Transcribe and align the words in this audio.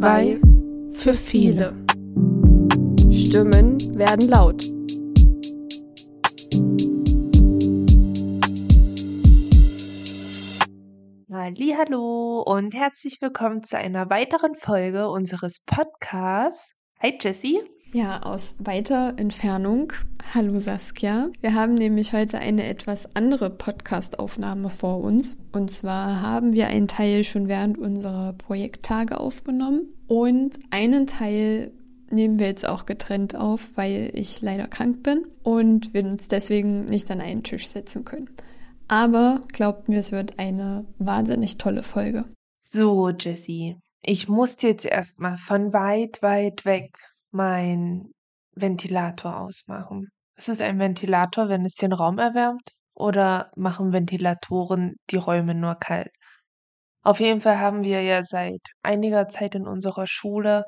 Zwei 0.00 0.40
für 0.94 1.12
viele. 1.12 1.76
Stimmen 3.12 3.76
werden 3.98 4.28
laut. 4.28 4.64
Hallo 11.30 12.42
und 12.46 12.74
herzlich 12.74 13.20
willkommen 13.20 13.62
zu 13.62 13.76
einer 13.76 14.08
weiteren 14.08 14.54
Folge 14.54 15.10
unseres 15.10 15.60
Podcasts. 15.66 16.74
Hi 17.02 17.18
Jessie. 17.20 17.60
Ja, 17.92 18.22
aus 18.22 18.54
weiter 18.60 19.14
Entfernung. 19.16 19.92
Hallo 20.32 20.60
Saskia. 20.60 21.28
Wir 21.40 21.54
haben 21.54 21.74
nämlich 21.74 22.12
heute 22.12 22.38
eine 22.38 22.64
etwas 22.68 23.16
andere 23.16 23.50
Podcast-Aufnahme 23.50 24.68
vor 24.70 25.00
uns. 25.00 25.36
Und 25.50 25.72
zwar 25.72 26.22
haben 26.22 26.52
wir 26.52 26.68
einen 26.68 26.86
Teil 26.86 27.24
schon 27.24 27.48
während 27.48 27.78
unserer 27.78 28.34
Projekttage 28.34 29.18
aufgenommen 29.18 29.92
und 30.06 30.60
einen 30.70 31.08
Teil 31.08 31.72
nehmen 32.10 32.38
wir 32.38 32.46
jetzt 32.46 32.64
auch 32.64 32.86
getrennt 32.86 33.34
auf, 33.34 33.76
weil 33.76 34.12
ich 34.14 34.40
leider 34.40 34.68
krank 34.68 35.02
bin 35.02 35.26
und 35.42 35.92
wir 35.92 36.04
uns 36.04 36.28
deswegen 36.28 36.84
nicht 36.84 37.10
an 37.10 37.20
einen 37.20 37.42
Tisch 37.42 37.66
setzen 37.66 38.04
können. 38.04 38.28
Aber 38.86 39.40
glaubt 39.52 39.88
mir, 39.88 39.98
es 39.98 40.12
wird 40.12 40.38
eine 40.38 40.84
wahnsinnig 40.98 41.58
tolle 41.58 41.82
Folge. 41.82 42.26
So, 42.56 43.08
Jessie, 43.08 43.78
ich 44.00 44.28
muss 44.28 44.62
jetzt 44.62 44.86
erstmal 44.86 45.36
von 45.36 45.72
weit, 45.72 46.22
weit 46.22 46.64
weg 46.64 46.92
mein 47.30 48.12
Ventilator 48.54 49.38
ausmachen. 49.38 50.08
Ist 50.36 50.48
es 50.48 50.60
ein 50.60 50.78
Ventilator, 50.78 51.48
wenn 51.48 51.64
es 51.64 51.74
den 51.74 51.92
Raum 51.92 52.18
erwärmt? 52.18 52.72
Oder 52.94 53.50
machen 53.56 53.92
Ventilatoren 53.92 54.96
die 55.10 55.16
Räume 55.16 55.54
nur 55.54 55.74
kalt? 55.76 56.10
Auf 57.02 57.20
jeden 57.20 57.40
Fall 57.40 57.58
haben 57.58 57.82
wir 57.82 58.02
ja 58.02 58.22
seit 58.22 58.60
einiger 58.82 59.28
Zeit 59.28 59.54
in 59.54 59.66
unserer 59.66 60.06
Schule, 60.06 60.64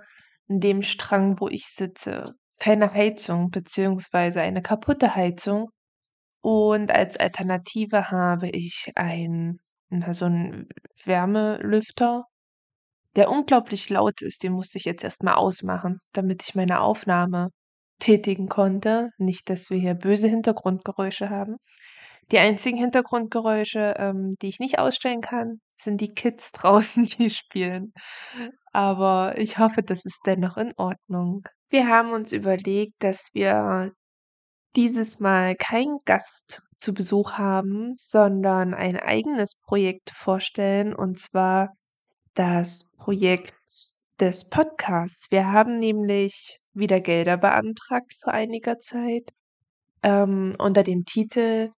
in 0.49 0.61
dem 0.61 0.83
Strang, 0.83 1.41
wo 1.41 1.49
ich 1.49 1.67
sitze, 1.67 2.33
keine 2.59 2.93
Heizung 2.93 3.51
beziehungsweise 3.51 4.41
eine 4.41 4.63
kaputte 4.63 5.15
Heizung. 5.15 5.69
Und 6.43 6.91
als 6.91 7.19
Alternative 7.19 8.11
habe 8.11 8.49
ich 8.51 8.93
ein, 8.97 9.59
na, 9.91 10.15
so 10.15 10.27
einen 10.27 10.69
Wärmelüfter 11.05 12.25
der 13.17 13.31
unglaublich 13.31 13.89
laut 13.91 14.23
ist, 14.23 14.43
den 14.43 14.53
musste 14.53 14.79
ich 14.79 14.85
jetzt 14.85 15.05
erstmal 15.05 15.35
ausmachen, 15.35 16.01
damit 16.13 16.43
ich 16.43 16.55
meine 16.55 16.81
Aufnahme 16.81 17.49
tätigen 17.99 18.49
konnte. 18.49 19.11
Nicht, 19.19 19.51
dass 19.51 19.71
wir 19.71 19.79
hier 19.79 19.95
böse 19.95 20.29
Hintergrundgeräusche 20.29 21.31
haben. 21.31 21.57
Die 22.31 22.39
einzigen 22.39 22.79
Hintergrundgeräusche, 22.79 23.95
ähm, 23.99 24.33
die 24.41 24.49
ich 24.49 24.59
nicht 24.59 24.79
ausstellen 24.79 25.21
kann, 25.21 25.61
sind 25.77 26.01
die 26.01 26.13
Kids 26.15 26.53
draußen, 26.53 27.05
die 27.05 27.31
spielen. 27.31 27.93
Aber 28.73 29.35
ich 29.39 29.59
hoffe, 29.59 29.83
das 29.83 30.05
ist 30.05 30.21
dennoch 30.27 30.57
in 30.57 30.73
Ordnung. 30.77 31.43
Wir 31.69 31.89
haben 31.89 32.11
uns 32.11 32.33
überlegt, 32.33 32.95
dass 33.01 33.31
wir 33.35 33.93
dieses 34.77 35.21
Mal 35.21 35.55
keinen 35.57 35.99
Gast 36.07 36.63
zu 36.79 36.95
Besuch 36.95 37.33
haben, 37.33 37.93
sondern 37.97 38.75
ein 38.75 38.97
eigenes 38.97 39.57
Projekt 39.57 40.11
vorstellen, 40.11 40.95
und 40.95 41.19
zwar 41.19 41.69
das 42.35 42.89
Projekt 42.97 43.55
des 44.21 44.49
Podcasts. 44.49 45.31
Wir 45.31 45.53
haben 45.53 45.79
nämlich 45.79 46.59
wieder 46.73 47.01
Gelder 47.01 47.37
beantragt 47.37 48.15
vor 48.21 48.33
einiger 48.33 48.79
Zeit 48.79 49.31
ähm, 50.03 50.53
unter 50.59 50.83
dem 50.83 51.05
Titel 51.05 51.71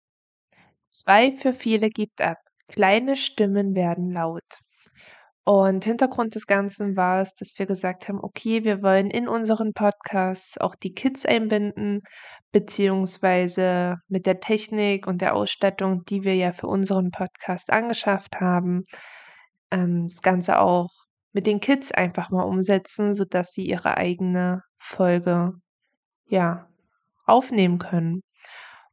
Zwei 0.89 1.31
für 1.31 1.53
viele 1.53 1.89
gibt 1.89 2.21
ab. 2.21 2.37
Kleine 2.67 3.15
Stimmen 3.15 3.73
werden 3.75 4.11
laut. 4.11 4.43
Und 5.45 5.83
Hintergrund 5.83 6.35
des 6.35 6.45
Ganzen 6.45 6.95
war 6.95 7.21
es, 7.21 7.33
dass 7.33 7.53
wir 7.57 7.65
gesagt 7.65 8.07
haben, 8.07 8.19
okay, 8.21 8.63
wir 8.63 8.81
wollen 8.81 9.09
in 9.09 9.27
unseren 9.27 9.73
Podcasts 9.73 10.57
auch 10.57 10.75
die 10.75 10.93
Kids 10.93 11.25
einbinden, 11.25 11.99
beziehungsweise 12.51 13.95
mit 14.07 14.25
der 14.25 14.39
Technik 14.39 15.05
und 15.07 15.21
der 15.21 15.35
Ausstattung, 15.35 16.03
die 16.07 16.23
wir 16.23 16.35
ja 16.35 16.53
für 16.53 16.67
unseren 16.67 17.09
Podcast 17.09 17.71
angeschafft 17.71 18.39
haben, 18.39 18.83
ähm, 19.73 20.03
das 20.03 20.21
Ganze 20.21 20.59
auch 20.59 20.91
mit 21.33 21.47
den 21.47 21.59
Kids 21.59 21.91
einfach 21.91 22.29
mal 22.29 22.43
umsetzen, 22.43 23.13
sodass 23.13 23.51
sie 23.53 23.65
ihre 23.65 23.97
eigene 23.97 24.61
Folge 24.77 25.53
ja 26.27 26.67
aufnehmen 27.25 27.79
können. 27.79 28.21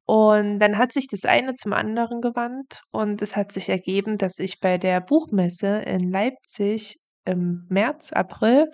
Und 0.06 0.58
dann 0.58 0.78
hat 0.78 0.92
sich 0.92 1.06
das 1.08 1.24
eine 1.24 1.54
zum 1.54 1.72
anderen 1.72 2.20
gewandt 2.20 2.82
und 2.90 3.22
es 3.22 3.36
hat 3.36 3.52
sich 3.52 3.68
ergeben, 3.68 4.18
dass 4.18 4.38
ich 4.40 4.58
bei 4.60 4.78
der 4.78 5.00
Buchmesse 5.00 5.82
in 5.82 6.10
Leipzig 6.10 6.98
im 7.24 7.66
März, 7.68 8.12
April 8.12 8.70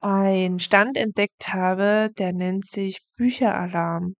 einen 0.00 0.60
Stand 0.60 0.96
entdeckt 0.96 1.52
habe, 1.52 2.10
der 2.18 2.32
nennt 2.32 2.66
sich 2.66 3.00
Bücheralarm. 3.16 4.14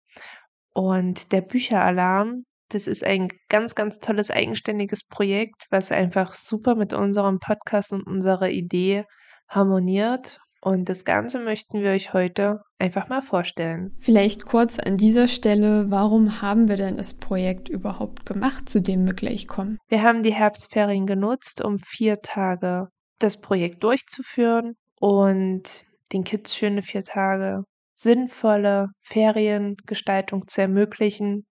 Und 0.72 1.32
der 1.32 1.42
Bücheralarm 1.42 2.44
das 2.70 2.86
ist 2.86 3.04
ein 3.04 3.28
ganz, 3.48 3.74
ganz 3.74 3.98
tolles 3.98 4.30
eigenständiges 4.30 5.06
Projekt, 5.06 5.66
was 5.70 5.90
einfach 5.90 6.34
super 6.34 6.74
mit 6.74 6.92
unserem 6.92 7.38
Podcast 7.38 7.92
und 7.92 8.06
unserer 8.06 8.50
Idee 8.50 9.04
harmoniert. 9.48 10.38
Und 10.60 10.88
das 10.88 11.04
Ganze 11.04 11.38
möchten 11.38 11.82
wir 11.82 11.90
euch 11.90 12.12
heute 12.12 12.60
einfach 12.78 13.08
mal 13.08 13.22
vorstellen. 13.22 13.96
Vielleicht 14.00 14.44
kurz 14.44 14.78
an 14.78 14.96
dieser 14.96 15.28
Stelle, 15.28 15.86
warum 15.90 16.42
haben 16.42 16.68
wir 16.68 16.76
denn 16.76 16.96
das 16.96 17.14
Projekt 17.14 17.68
überhaupt 17.68 18.26
gemacht, 18.26 18.68
zu 18.68 18.82
dem 18.82 19.06
wir 19.06 19.14
gleich 19.14 19.46
kommen? 19.46 19.78
Wir 19.88 20.02
haben 20.02 20.22
die 20.22 20.34
Herbstferien 20.34 21.06
genutzt, 21.06 21.64
um 21.64 21.78
vier 21.78 22.20
Tage 22.22 22.88
das 23.20 23.40
Projekt 23.40 23.84
durchzuführen 23.84 24.74
und 25.00 25.84
den 26.12 26.24
Kids 26.24 26.56
schöne 26.56 26.82
vier 26.82 27.04
Tage 27.04 27.62
sinnvolle 27.94 28.88
Feriengestaltung 29.02 30.46
zu 30.46 30.60
ermöglichen 30.60 31.47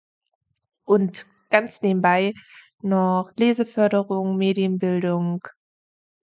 und 0.85 1.25
ganz 1.50 1.81
nebenbei 1.81 2.34
noch 2.81 3.31
Leseförderung, 3.35 4.38
Medienbildung, 4.38 5.41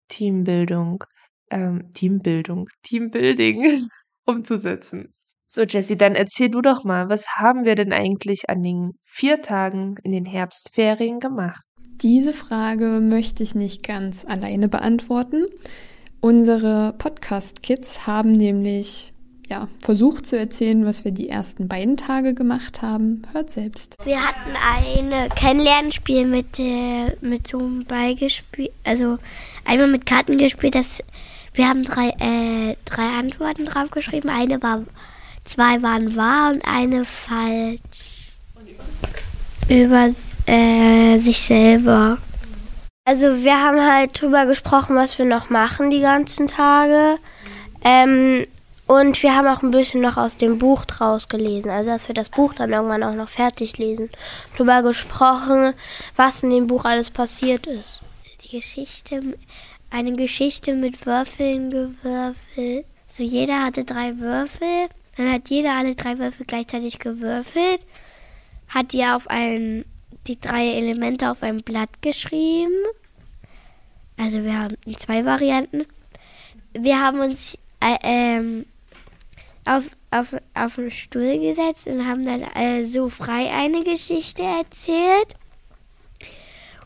Teambildung, 0.08 1.04
ähm, 1.50 1.92
Teambildung, 1.92 2.68
Teambuilding 2.82 3.78
umzusetzen. 4.26 5.14
So, 5.48 5.62
Jessie, 5.62 5.96
dann 5.96 6.14
erzähl 6.14 6.48
du 6.48 6.62
doch 6.62 6.84
mal, 6.84 7.10
was 7.10 7.36
haben 7.36 7.64
wir 7.64 7.74
denn 7.74 7.92
eigentlich 7.92 8.48
an 8.48 8.62
den 8.62 8.92
vier 9.04 9.42
Tagen 9.42 9.96
in 10.02 10.12
den 10.12 10.24
Herbstferien 10.24 11.20
gemacht? 11.20 11.62
Diese 12.02 12.32
Frage 12.32 13.00
möchte 13.02 13.42
ich 13.42 13.54
nicht 13.54 13.86
ganz 13.86 14.24
alleine 14.24 14.68
beantworten. 14.68 15.44
Unsere 16.20 16.94
Podcast-Kids 16.96 18.06
haben 18.06 18.32
nämlich 18.32 19.11
ja, 19.48 19.68
versucht 19.80 20.26
zu 20.26 20.38
erzählen, 20.38 20.86
was 20.86 21.04
wir 21.04 21.12
die 21.12 21.28
ersten 21.28 21.68
beiden 21.68 21.96
Tage 21.96 22.34
gemacht 22.34 22.82
haben. 22.82 23.22
Hört 23.32 23.50
selbst. 23.50 23.96
Wir 24.04 24.20
hatten 24.20 24.56
ein 24.56 25.28
Kennenlernspiel 25.30 26.26
mit, 26.26 26.58
äh, 26.58 27.16
mit 27.20 27.48
so 27.48 27.58
einem 27.58 27.84
Ball 27.84 28.14
gespielt, 28.14 28.72
also 28.84 29.18
einmal 29.64 29.88
mit 29.88 30.06
Karten 30.06 30.38
gespielt. 30.38 30.74
Das, 30.74 31.02
wir 31.54 31.68
haben 31.68 31.84
drei, 31.84 32.08
äh, 32.20 32.76
drei 32.84 33.08
Antworten 33.18 33.66
draufgeschrieben. 33.66 34.30
Eine 34.30 34.62
war, 34.62 34.84
zwei 35.44 35.82
waren 35.82 36.16
wahr 36.16 36.52
und 36.52 36.62
eine 36.64 37.04
falsch. 37.04 38.32
Über 39.68 40.08
äh, 40.46 41.18
sich 41.18 41.40
selber. 41.40 42.18
Also 43.04 43.42
wir 43.42 43.60
haben 43.60 43.80
halt 43.80 44.20
drüber 44.20 44.46
gesprochen, 44.46 44.94
was 44.96 45.18
wir 45.18 45.24
noch 45.24 45.50
machen 45.50 45.90
die 45.90 46.00
ganzen 46.00 46.46
Tage. 46.46 47.18
Ähm, 47.84 48.46
und 48.92 49.22
wir 49.22 49.34
haben 49.34 49.46
auch 49.46 49.62
ein 49.62 49.70
bisschen 49.70 50.02
noch 50.02 50.18
aus 50.18 50.36
dem 50.36 50.58
Buch 50.58 50.84
draus 50.84 51.30
gelesen, 51.30 51.70
also 51.70 51.88
dass 51.88 52.08
wir 52.08 52.14
das 52.14 52.28
Buch 52.28 52.52
dann 52.52 52.72
irgendwann 52.72 53.02
auch 53.02 53.14
noch 53.14 53.30
fertig 53.30 53.78
lesen. 53.78 54.10
Darüber 54.52 54.82
gesprochen, 54.82 55.72
was 56.16 56.42
in 56.42 56.50
dem 56.50 56.66
Buch 56.66 56.84
alles 56.84 57.08
passiert 57.08 57.66
ist. 57.66 58.00
Die 58.44 58.50
Geschichte, 58.50 59.38
eine 59.90 60.14
Geschichte 60.14 60.74
mit 60.74 61.06
Würfeln 61.06 61.70
gewürfelt. 61.70 62.84
So 63.06 63.22
jeder 63.22 63.64
hatte 63.64 63.84
drei 63.84 64.18
Würfel, 64.18 64.88
dann 65.16 65.32
hat 65.32 65.48
jeder 65.48 65.72
alle 65.72 65.94
drei 65.94 66.18
Würfel 66.18 66.44
gleichzeitig 66.44 66.98
gewürfelt, 66.98 67.86
hat 68.68 68.92
die 68.92 69.06
auf 69.06 69.26
ein, 69.30 69.86
die 70.26 70.38
drei 70.38 70.66
Elemente 70.66 71.30
auf 71.30 71.42
ein 71.42 71.62
Blatt 71.62 72.02
geschrieben. 72.02 72.84
Also 74.18 74.44
wir 74.44 74.58
haben 74.58 74.76
zwei 74.98 75.24
Varianten. 75.24 75.86
Wir 76.74 77.00
haben 77.00 77.20
uns 77.20 77.56
äh, 77.80 77.96
ähm, 78.02 78.66
auf, 79.64 79.84
auf, 80.10 80.34
auf 80.54 80.74
den 80.76 80.90
Stuhl 80.90 81.38
gesetzt 81.38 81.86
und 81.86 82.06
haben 82.06 82.24
dann 82.24 82.42
äh, 82.42 82.84
so 82.84 83.08
frei 83.08 83.50
eine 83.50 83.84
Geschichte 83.84 84.42
erzählt. 84.42 85.34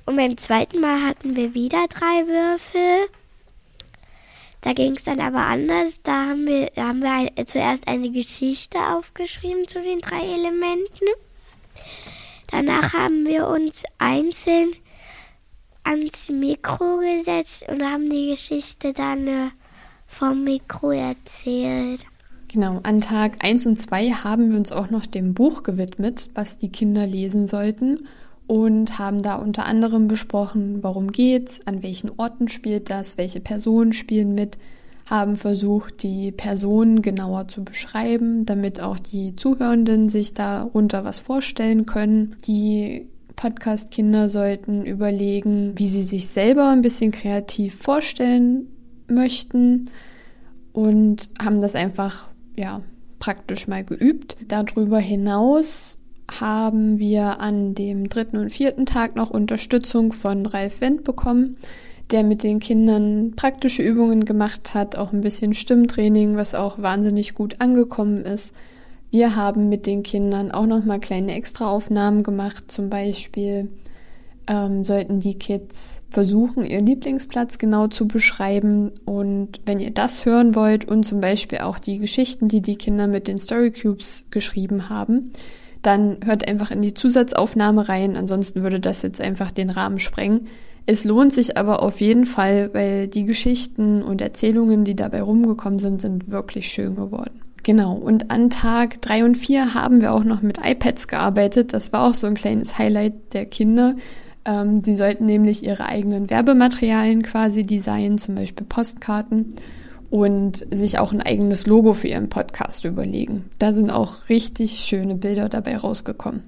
Und 0.05 0.17
beim 0.17 0.37
zweiten 0.37 0.81
Mal 0.81 1.03
hatten 1.03 1.35
wir 1.35 1.55
wieder 1.55 1.87
drei 1.89 2.27
Würfel. 2.27 3.09
Da 4.61 4.73
ging 4.73 4.97
es 4.97 5.05
dann 5.05 5.21
aber 5.21 5.41
anders. 5.41 6.01
Da 6.03 6.27
haben 6.27 6.47
wir, 6.47 6.71
haben 6.77 7.01
wir 7.01 7.13
ein, 7.13 7.47
zuerst 7.47 7.89
eine 7.89 8.11
Geschichte 8.11 8.79
aufgeschrieben 8.79 9.67
zu 9.67 9.81
den 9.81 10.01
drei 10.01 10.21
Elementen. 10.21 11.07
Danach 12.51 12.93
haben 12.93 13.27
wir 13.27 13.49
uns 13.49 13.85
einzeln 13.99 14.75
ans 15.83 16.29
Mikro 16.31 16.99
gesetzt 16.99 17.65
und 17.69 17.83
haben 17.83 18.09
die 18.11 18.31
Geschichte 18.31 18.93
dann 18.93 19.27
äh, 19.27 19.51
vom 20.07 20.45
Mikro 20.45 20.91
erzählt. 20.91 22.07
Genau, 22.57 22.81
an 22.85 23.03
Tag 23.03 23.45
1 23.45 23.67
und 23.67 23.79
2 23.79 24.13
haben 24.13 24.49
wir 24.49 24.57
uns 24.57 24.73
auch 24.73 24.89
noch 24.89 25.05
dem 25.05 25.35
Buch 25.35 25.63
gewidmet, 25.63 26.31
was 26.35 26.57
die 26.57 26.71
Kinder 26.71 27.07
lesen 27.07 27.47
sollten 27.47 28.07
und 28.47 28.99
haben 28.99 29.21
da 29.21 29.35
unter 29.35 29.67
anderem 29.67 30.09
besprochen, 30.09 30.83
worum 30.83 31.13
geht's, 31.13 31.61
an 31.67 31.83
welchen 31.83 32.13
Orten 32.17 32.49
spielt 32.49 32.89
das, 32.89 33.19
welche 33.19 33.41
Personen 33.41 33.93
spielen 33.93 34.35
mit, 34.35 34.57
haben 35.05 35.37
versucht, 35.37 36.03
die 36.03 36.33
Personen 36.33 37.03
genauer 37.03 37.47
zu 37.49 37.63
beschreiben, 37.63 38.47
damit 38.47 38.81
auch 38.81 38.99
die 38.99 39.37
Zuhörenden 39.37 40.09
sich 40.09 40.33
darunter 40.33 41.05
was 41.05 41.19
vorstellen 41.19 41.85
können. 41.85 42.37
Die 42.47 43.07
Podcast-Kinder 43.37 44.31
sollten 44.31 44.87
überlegen, 44.87 45.75
wie 45.77 45.91
sie 45.91 46.05
sich 46.05 46.29
selber 46.29 46.71
ein 46.71 46.81
bisschen 46.81 47.11
kreativ 47.11 47.77
vorstellen 47.77 48.69
möchten 49.09 49.91
und 50.73 51.29
haben 51.39 51.61
das 51.61 51.75
einfach, 51.75 52.31
ja, 52.57 52.83
praktisch 53.19 53.69
mal 53.69 53.85
geübt. 53.85 54.37
Darüber 54.49 54.99
hinaus 54.99 55.99
haben 56.31 56.99
wir 56.99 57.41
an 57.41 57.75
dem 57.75 58.09
dritten 58.09 58.39
und 58.39 58.51
vierten 58.51 58.87
Tag 58.87 59.15
noch 59.15 59.31
Unterstützung 59.31 60.13
von 60.13 60.47
Ralf 60.47 60.81
Wendt 60.81 61.05
bekommen 61.05 61.57
der 62.11 62.23
mit 62.23 62.43
den 62.43 62.61
Kindern 62.61 63.33
praktische 63.35 63.83
Übungen 63.83 64.25
gemacht 64.25 64.75
hat, 64.75 64.97
auch 64.97 65.13
ein 65.13 65.23
bisschen 65.23 65.55
Stimmtraining, 65.55 66.37
was 66.37 66.55
auch 66.55 66.79
wahnsinnig 66.81 67.35
gut 67.35 67.61
angekommen 67.61 68.25
ist. 68.25 68.53
Wir 69.11 69.37
haben 69.37 69.69
mit 69.69 69.87
den 69.87 70.03
Kindern 70.03 70.51
auch 70.51 70.67
noch 70.67 70.85
mal 70.85 71.01
kleine 71.01 71.35
Extraaufnahmen 71.35 72.23
gemacht, 72.23 72.71
zum 72.71 72.91
Beispiel 72.91 73.71
ähm, 74.47 74.85
sollten 74.85 75.21
die 75.21 75.39
Kids 75.39 76.03
versuchen, 76.11 76.65
ihren 76.65 76.87
Lieblingsplatz 76.87 77.59
genau 77.59 77.89
zu 77.89 78.07
beschreiben. 78.07 78.93
Und 79.05 79.61
wenn 79.67 79.81
ihr 79.81 79.91
das 79.91 80.25
hören 80.25 80.55
wollt 80.55 80.87
und 80.87 81.05
zum 81.05 81.21
Beispiel 81.21 81.59
auch 81.59 81.79
die 81.79 81.99
Geschichten, 81.99 82.49
die 82.49 82.63
die 82.63 82.77
Kinder 82.77 83.07
mit 83.07 83.29
den 83.29 83.39
Story 83.39 83.73
Cubes 83.73 84.27
geschrieben 84.31 84.89
haben, 84.89 85.33
dann 85.83 86.19
hört 86.25 86.49
einfach 86.49 86.71
in 86.71 86.83
die 86.83 86.95
Zusatzaufnahme 86.95 87.89
rein. 87.89 88.17
Ansonsten 88.17 88.63
würde 88.63 88.81
das 88.81 89.03
jetzt 89.03 89.21
einfach 89.21 89.53
den 89.53 89.71
Rahmen 89.71 89.99
sprengen. 89.99 90.49
Es 90.87 91.05
lohnt 91.05 91.33
sich 91.33 91.57
aber 91.57 91.83
auf 91.83 92.01
jeden 92.01 92.27
Fall, 92.27 92.71
weil 92.73 93.09
die 93.09 93.25
Geschichten 93.25 94.03
und 94.03 94.21
Erzählungen, 94.21 94.85
die 94.85 94.95
dabei 94.95 95.23
rumgekommen 95.23 95.81
sind, 95.81 96.01
sind 96.01 96.31
wirklich 96.31 96.69
schön 96.69 96.95
geworden. 96.95 97.41
Genau, 97.65 97.95
und 97.95 98.31
an 98.31 98.51
Tag 98.51 99.03
drei 99.03 99.25
und 99.25 99.35
vier 99.35 99.75
haben 99.75 100.01
wir 100.01 100.13
auch 100.13 100.23
noch 100.23 100.43
mit 100.43 100.59
iPads 100.65 101.09
gearbeitet. 101.09 101.73
Das 101.73 101.93
war 101.93 102.09
auch 102.09 102.15
so 102.15 102.29
ein 102.29 102.35
kleines 102.35 102.79
Highlight 102.79 103.35
der 103.35 103.47
Kinder. 103.47 103.97
Ähm, 104.47 104.81
sie 104.81 104.95
sollten 104.95 105.27
nämlich 105.27 105.65
ihre 105.65 105.87
eigenen 105.87 106.31
Werbematerialien 106.31 107.23
quasi 107.23 107.65
designen, 107.65 108.19
zum 108.19 108.37
Beispiel 108.37 108.67
Postkarten 108.67 109.57
und 110.09 110.67
sich 110.71 110.99
auch 110.99 111.13
ein 111.13 111.21
eigenes 111.21 111.67
Logo 111.67 111.93
für 111.93 112.09
ihren 112.09 112.29
Podcast 112.29 112.85
überlegen. 112.85 113.51
Da 113.59 113.73
sind 113.73 113.91
auch 113.91 114.29
richtig 114.29 114.79
schöne 114.85 115.17
Bilder 115.17 115.49
dabei 115.49 115.77
rausgekommen. 115.77 116.43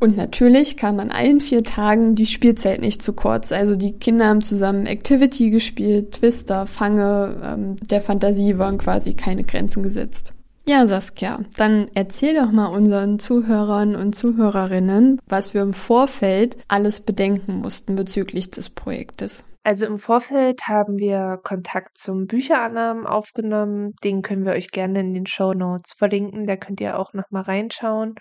Und 0.00 0.16
natürlich 0.16 0.76
kam 0.76 0.98
an 1.00 1.10
allen 1.10 1.40
vier 1.40 1.62
Tagen 1.62 2.14
die 2.14 2.26
Spielzeit 2.26 2.80
nicht 2.80 3.02
zu 3.02 3.12
kurz. 3.12 3.52
Also 3.52 3.76
die 3.76 3.92
Kinder 3.92 4.26
haben 4.26 4.42
zusammen 4.42 4.86
Activity 4.86 5.50
gespielt, 5.50 6.12
Twister, 6.12 6.66
Fange, 6.66 7.40
ähm, 7.44 7.76
der 7.88 8.00
Fantasie 8.00 8.58
waren 8.58 8.78
quasi 8.78 9.14
keine 9.14 9.44
Grenzen 9.44 9.82
gesetzt. 9.82 10.34
Ja, 10.66 10.86
Saskia, 10.86 11.40
dann 11.58 11.90
erzähl 11.94 12.34
doch 12.34 12.50
mal 12.50 12.68
unseren 12.68 13.18
Zuhörern 13.18 13.94
und 13.96 14.14
Zuhörerinnen, 14.14 15.20
was 15.26 15.52
wir 15.52 15.60
im 15.60 15.74
Vorfeld 15.74 16.56
alles 16.68 17.02
bedenken 17.02 17.56
mussten 17.56 17.96
bezüglich 17.96 18.50
des 18.50 18.70
Projektes. 18.70 19.44
Also 19.62 19.84
im 19.84 19.98
Vorfeld 19.98 20.62
haben 20.66 20.96
wir 20.96 21.38
Kontakt 21.42 21.98
zum 21.98 22.26
Bücheralarm 22.26 23.06
aufgenommen. 23.06 23.92
Den 24.04 24.22
können 24.22 24.46
wir 24.46 24.52
euch 24.52 24.70
gerne 24.70 25.00
in 25.00 25.12
den 25.12 25.26
Show 25.26 25.52
Notes 25.52 25.92
verlinken. 25.92 26.46
Da 26.46 26.56
könnt 26.56 26.80
ihr 26.80 26.98
auch 26.98 27.12
noch 27.12 27.30
mal 27.30 27.42
reinschauen 27.42 28.14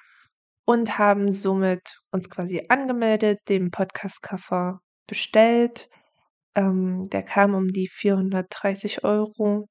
und 0.66 0.98
haben 0.98 1.32
somit 1.32 1.98
uns 2.12 2.30
quasi 2.30 2.66
angemeldet, 2.68 3.40
den 3.48 3.72
Podcast-Cover 3.72 4.80
bestellt. 5.08 5.88
Ähm, 6.56 7.08
der 7.10 7.24
kam 7.24 7.56
um 7.56 7.70
die 7.70 7.88
430 7.88 9.06
Euro 9.06 9.68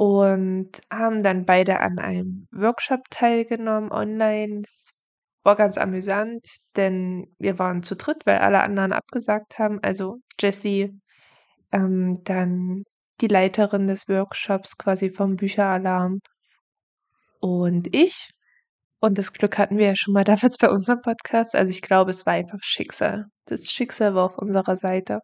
und 0.00 0.70
haben 0.90 1.22
dann 1.22 1.44
beide 1.44 1.80
an 1.80 1.98
einem 1.98 2.48
Workshop 2.52 3.00
teilgenommen 3.10 3.92
online. 3.92 4.62
Es 4.62 4.94
war 5.42 5.56
ganz 5.56 5.76
amüsant, 5.76 6.46
denn 6.74 7.26
wir 7.38 7.58
waren 7.58 7.82
zu 7.82 7.96
dritt, 7.96 8.24
weil 8.24 8.38
alle 8.38 8.62
anderen 8.62 8.94
abgesagt 8.94 9.58
haben. 9.58 9.78
Also 9.82 10.16
Jessie, 10.40 10.98
ähm, 11.70 12.16
dann 12.24 12.84
die 13.20 13.26
Leiterin 13.26 13.86
des 13.86 14.08
Workshops 14.08 14.78
quasi 14.78 15.10
vom 15.10 15.36
Bücheralarm 15.36 16.20
und 17.40 17.94
ich. 17.94 18.30
Und 19.00 19.18
das 19.18 19.34
Glück 19.34 19.58
hatten 19.58 19.76
wir 19.76 19.88
ja 19.88 19.96
schon 19.96 20.14
mal 20.14 20.24
damals 20.24 20.56
bei 20.56 20.70
unserem 20.70 21.00
Podcast. 21.02 21.54
Also 21.54 21.72
ich 21.72 21.82
glaube, 21.82 22.12
es 22.12 22.24
war 22.24 22.32
einfach 22.32 22.60
Schicksal. 22.62 23.26
Das 23.44 23.70
Schicksal 23.70 24.14
war 24.14 24.24
auf 24.24 24.38
unserer 24.38 24.76
Seite, 24.76 25.20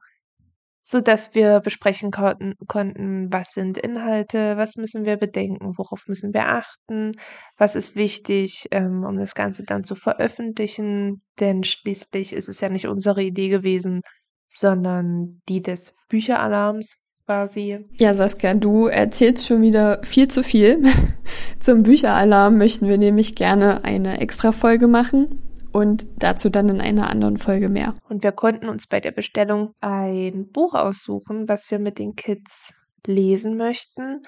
so 0.88 1.00
dass 1.00 1.35
wir 1.35 1.59
besprechen 1.59 2.12
konnten, 2.12 2.55
konnten, 2.69 3.33
was 3.33 3.50
sind 3.53 3.77
Inhalte, 3.77 4.56
was 4.56 4.77
müssen 4.77 5.05
wir 5.05 5.17
bedenken, 5.17 5.73
worauf 5.77 6.05
müssen 6.06 6.33
wir 6.33 6.47
achten, 6.47 7.11
was 7.56 7.75
ist 7.75 7.97
wichtig, 7.97 8.69
ähm, 8.71 9.03
um 9.03 9.17
das 9.17 9.35
Ganze 9.35 9.65
dann 9.65 9.83
zu 9.83 9.97
veröffentlichen. 9.97 11.23
Denn 11.41 11.65
schließlich 11.65 12.33
ist 12.33 12.49
es 12.49 12.61
ja 12.61 12.69
nicht 12.69 12.87
unsere 12.87 13.21
Idee 13.25 13.49
gewesen, 13.49 14.03
sondern 14.49 15.43
die 15.49 15.61
des 15.61 15.97
Bücheralarms 16.09 17.03
quasi. 17.25 17.85
Ja, 17.99 18.15
Saskia, 18.15 18.55
du 18.55 18.87
erzählst 18.87 19.44
schon 19.44 19.62
wieder 19.62 20.00
viel 20.05 20.29
zu 20.29 20.44
viel. 20.44 20.85
Zum 21.59 21.82
Bücheralarm 21.82 22.59
möchten 22.59 22.89
wir 22.89 22.97
nämlich 22.97 23.35
gerne 23.35 23.82
eine 23.82 24.21
extra 24.21 24.53
Folge 24.53 24.87
machen 24.87 25.45
und 25.76 26.06
dazu 26.17 26.49
dann 26.49 26.70
in 26.70 26.81
einer 26.81 27.11
anderen 27.11 27.37
Folge 27.37 27.69
mehr. 27.69 27.94
Und 28.08 28.23
wir 28.23 28.32
konnten 28.32 28.70
uns 28.70 28.87
bei 28.87 28.99
der 28.99 29.11
Bestellung 29.11 29.75
ein 29.82 30.50
Buch 30.50 30.73
aussuchen, 30.73 31.50
was 31.50 31.70
wir 31.70 31.78
mit 31.78 31.99
den 31.99 32.14
Kids 32.14 32.75
lesen 33.06 33.58
möchten, 33.58 34.23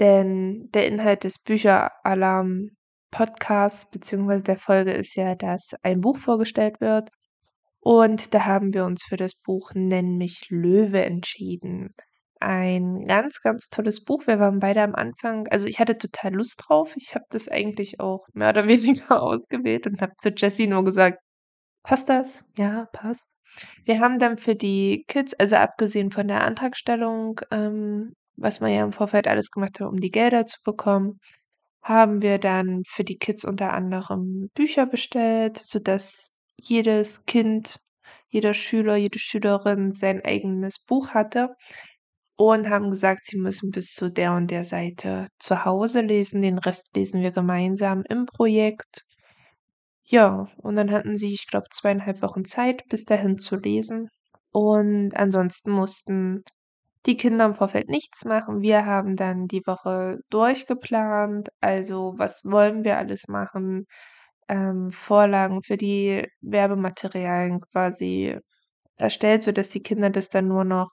denn 0.00 0.70
der 0.72 0.86
Inhalt 0.86 1.24
des 1.24 1.38
Bücheralarm 1.38 2.70
Podcasts 3.10 3.90
bzw. 3.90 4.40
der 4.40 4.56
Folge 4.56 4.92
ist 4.92 5.14
ja, 5.14 5.34
dass 5.34 5.74
ein 5.82 6.00
Buch 6.00 6.16
vorgestellt 6.16 6.80
wird. 6.80 7.10
Und 7.80 8.32
da 8.32 8.46
haben 8.46 8.72
wir 8.72 8.86
uns 8.86 9.02
für 9.02 9.18
das 9.18 9.34
Buch 9.34 9.72
Nenn 9.74 10.16
mich 10.16 10.46
Löwe 10.48 11.04
entschieden 11.04 11.94
ein 12.40 13.06
ganz, 13.06 13.40
ganz 13.40 13.68
tolles 13.68 14.04
Buch. 14.04 14.26
Wir 14.26 14.38
waren 14.38 14.60
beide 14.60 14.82
am 14.82 14.94
Anfang, 14.94 15.48
also 15.48 15.66
ich 15.66 15.80
hatte 15.80 15.98
total 15.98 16.34
Lust 16.34 16.62
drauf. 16.66 16.94
Ich 16.96 17.14
habe 17.14 17.24
das 17.30 17.48
eigentlich 17.48 18.00
auch 18.00 18.26
mehr 18.34 18.50
oder 18.50 18.66
weniger 18.68 19.22
ausgewählt 19.22 19.86
und 19.86 20.00
habe 20.00 20.12
zu 20.18 20.30
Jessie 20.30 20.66
nur 20.66 20.84
gesagt, 20.84 21.18
passt 21.82 22.08
das? 22.08 22.44
Ja, 22.56 22.86
passt. 22.92 23.28
Wir 23.84 24.00
haben 24.00 24.18
dann 24.18 24.38
für 24.38 24.56
die 24.56 25.04
Kids, 25.08 25.34
also 25.34 25.56
abgesehen 25.56 26.10
von 26.10 26.28
der 26.28 26.44
Antragstellung, 26.44 27.40
ähm, 27.50 28.14
was 28.36 28.60
man 28.60 28.72
ja 28.72 28.84
im 28.84 28.92
Vorfeld 28.92 29.28
alles 29.28 29.50
gemacht 29.50 29.80
hat, 29.80 29.88
um 29.88 30.00
die 30.00 30.10
Gelder 30.10 30.46
zu 30.46 30.60
bekommen, 30.64 31.20
haben 31.82 32.22
wir 32.22 32.38
dann 32.38 32.82
für 32.86 33.04
die 33.04 33.18
Kids 33.18 33.44
unter 33.44 33.72
anderem 33.72 34.48
Bücher 34.54 34.86
bestellt, 34.86 35.58
sodass 35.64 36.32
jedes 36.56 37.26
Kind, 37.26 37.78
jeder 38.28 38.54
Schüler, 38.54 38.96
jede 38.96 39.18
Schülerin 39.18 39.92
sein 39.92 40.24
eigenes 40.24 40.78
Buch 40.80 41.10
hatte 41.10 41.54
und 42.36 42.68
haben 42.68 42.90
gesagt, 42.90 43.24
sie 43.24 43.38
müssen 43.38 43.70
bis 43.70 43.92
zu 43.92 44.10
der 44.10 44.34
und 44.34 44.50
der 44.50 44.64
Seite 44.64 45.26
zu 45.38 45.64
Hause 45.64 46.00
lesen. 46.00 46.42
Den 46.42 46.58
Rest 46.58 46.88
lesen 46.96 47.20
wir 47.22 47.32
gemeinsam 47.32 48.02
im 48.08 48.26
Projekt. 48.26 49.02
Ja, 50.06 50.46
und 50.58 50.76
dann 50.76 50.90
hatten 50.90 51.16
sie, 51.16 51.32
ich 51.32 51.46
glaube, 51.46 51.66
zweieinhalb 51.70 52.22
Wochen 52.22 52.44
Zeit, 52.44 52.84
bis 52.88 53.04
dahin 53.04 53.38
zu 53.38 53.56
lesen. 53.56 54.08
Und 54.52 55.12
ansonsten 55.16 55.70
mussten 55.72 56.42
die 57.06 57.16
Kinder 57.16 57.46
im 57.46 57.54
Vorfeld 57.54 57.88
nichts 57.88 58.24
machen. 58.24 58.60
Wir 58.62 58.86
haben 58.86 59.16
dann 59.16 59.46
die 59.46 59.62
Woche 59.66 60.18
durchgeplant. 60.30 61.48
Also, 61.60 62.14
was 62.16 62.42
wollen 62.44 62.84
wir 62.84 62.98
alles 62.98 63.28
machen? 63.28 63.86
Ähm, 64.48 64.90
Vorlagen 64.90 65.62
für 65.62 65.76
die 65.76 66.26
Werbematerialien 66.42 67.60
quasi 67.72 68.38
erstellt, 68.96 69.42
sodass 69.42 69.70
die 69.70 69.82
Kinder 69.82 70.10
das 70.10 70.28
dann 70.28 70.48
nur 70.48 70.64
noch 70.64 70.90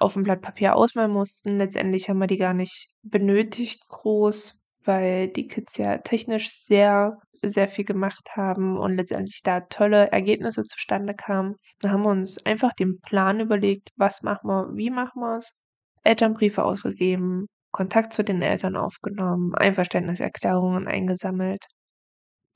auf 0.00 0.14
dem 0.14 0.24
Blatt 0.24 0.42
Papier 0.42 0.76
ausmalen 0.76 1.12
mussten. 1.12 1.58
Letztendlich 1.58 2.08
haben 2.08 2.18
wir 2.18 2.26
die 2.26 2.38
gar 2.38 2.54
nicht 2.54 2.88
benötigt 3.02 3.86
groß, 3.88 4.62
weil 4.84 5.28
die 5.28 5.46
Kids 5.46 5.76
ja 5.76 5.98
technisch 5.98 6.50
sehr, 6.50 7.18
sehr 7.42 7.68
viel 7.68 7.84
gemacht 7.84 8.30
haben 8.34 8.78
und 8.78 8.96
letztendlich 8.96 9.42
da 9.44 9.60
tolle 9.60 10.10
Ergebnisse 10.10 10.64
zustande 10.64 11.14
kamen. 11.14 11.56
Da 11.80 11.90
haben 11.90 12.02
wir 12.02 12.10
uns 12.10 12.44
einfach 12.44 12.72
den 12.72 13.00
Plan 13.00 13.40
überlegt, 13.40 13.90
was 13.96 14.22
machen 14.22 14.48
wir, 14.48 14.70
wie 14.74 14.90
machen 14.90 15.20
wir 15.20 15.38
es. 15.38 15.60
Elternbriefe 16.02 16.64
ausgegeben, 16.64 17.46
Kontakt 17.70 18.12
zu 18.14 18.24
den 18.24 18.42
Eltern 18.42 18.76
aufgenommen, 18.76 19.54
Einverständniserklärungen 19.54 20.88
eingesammelt. 20.88 21.66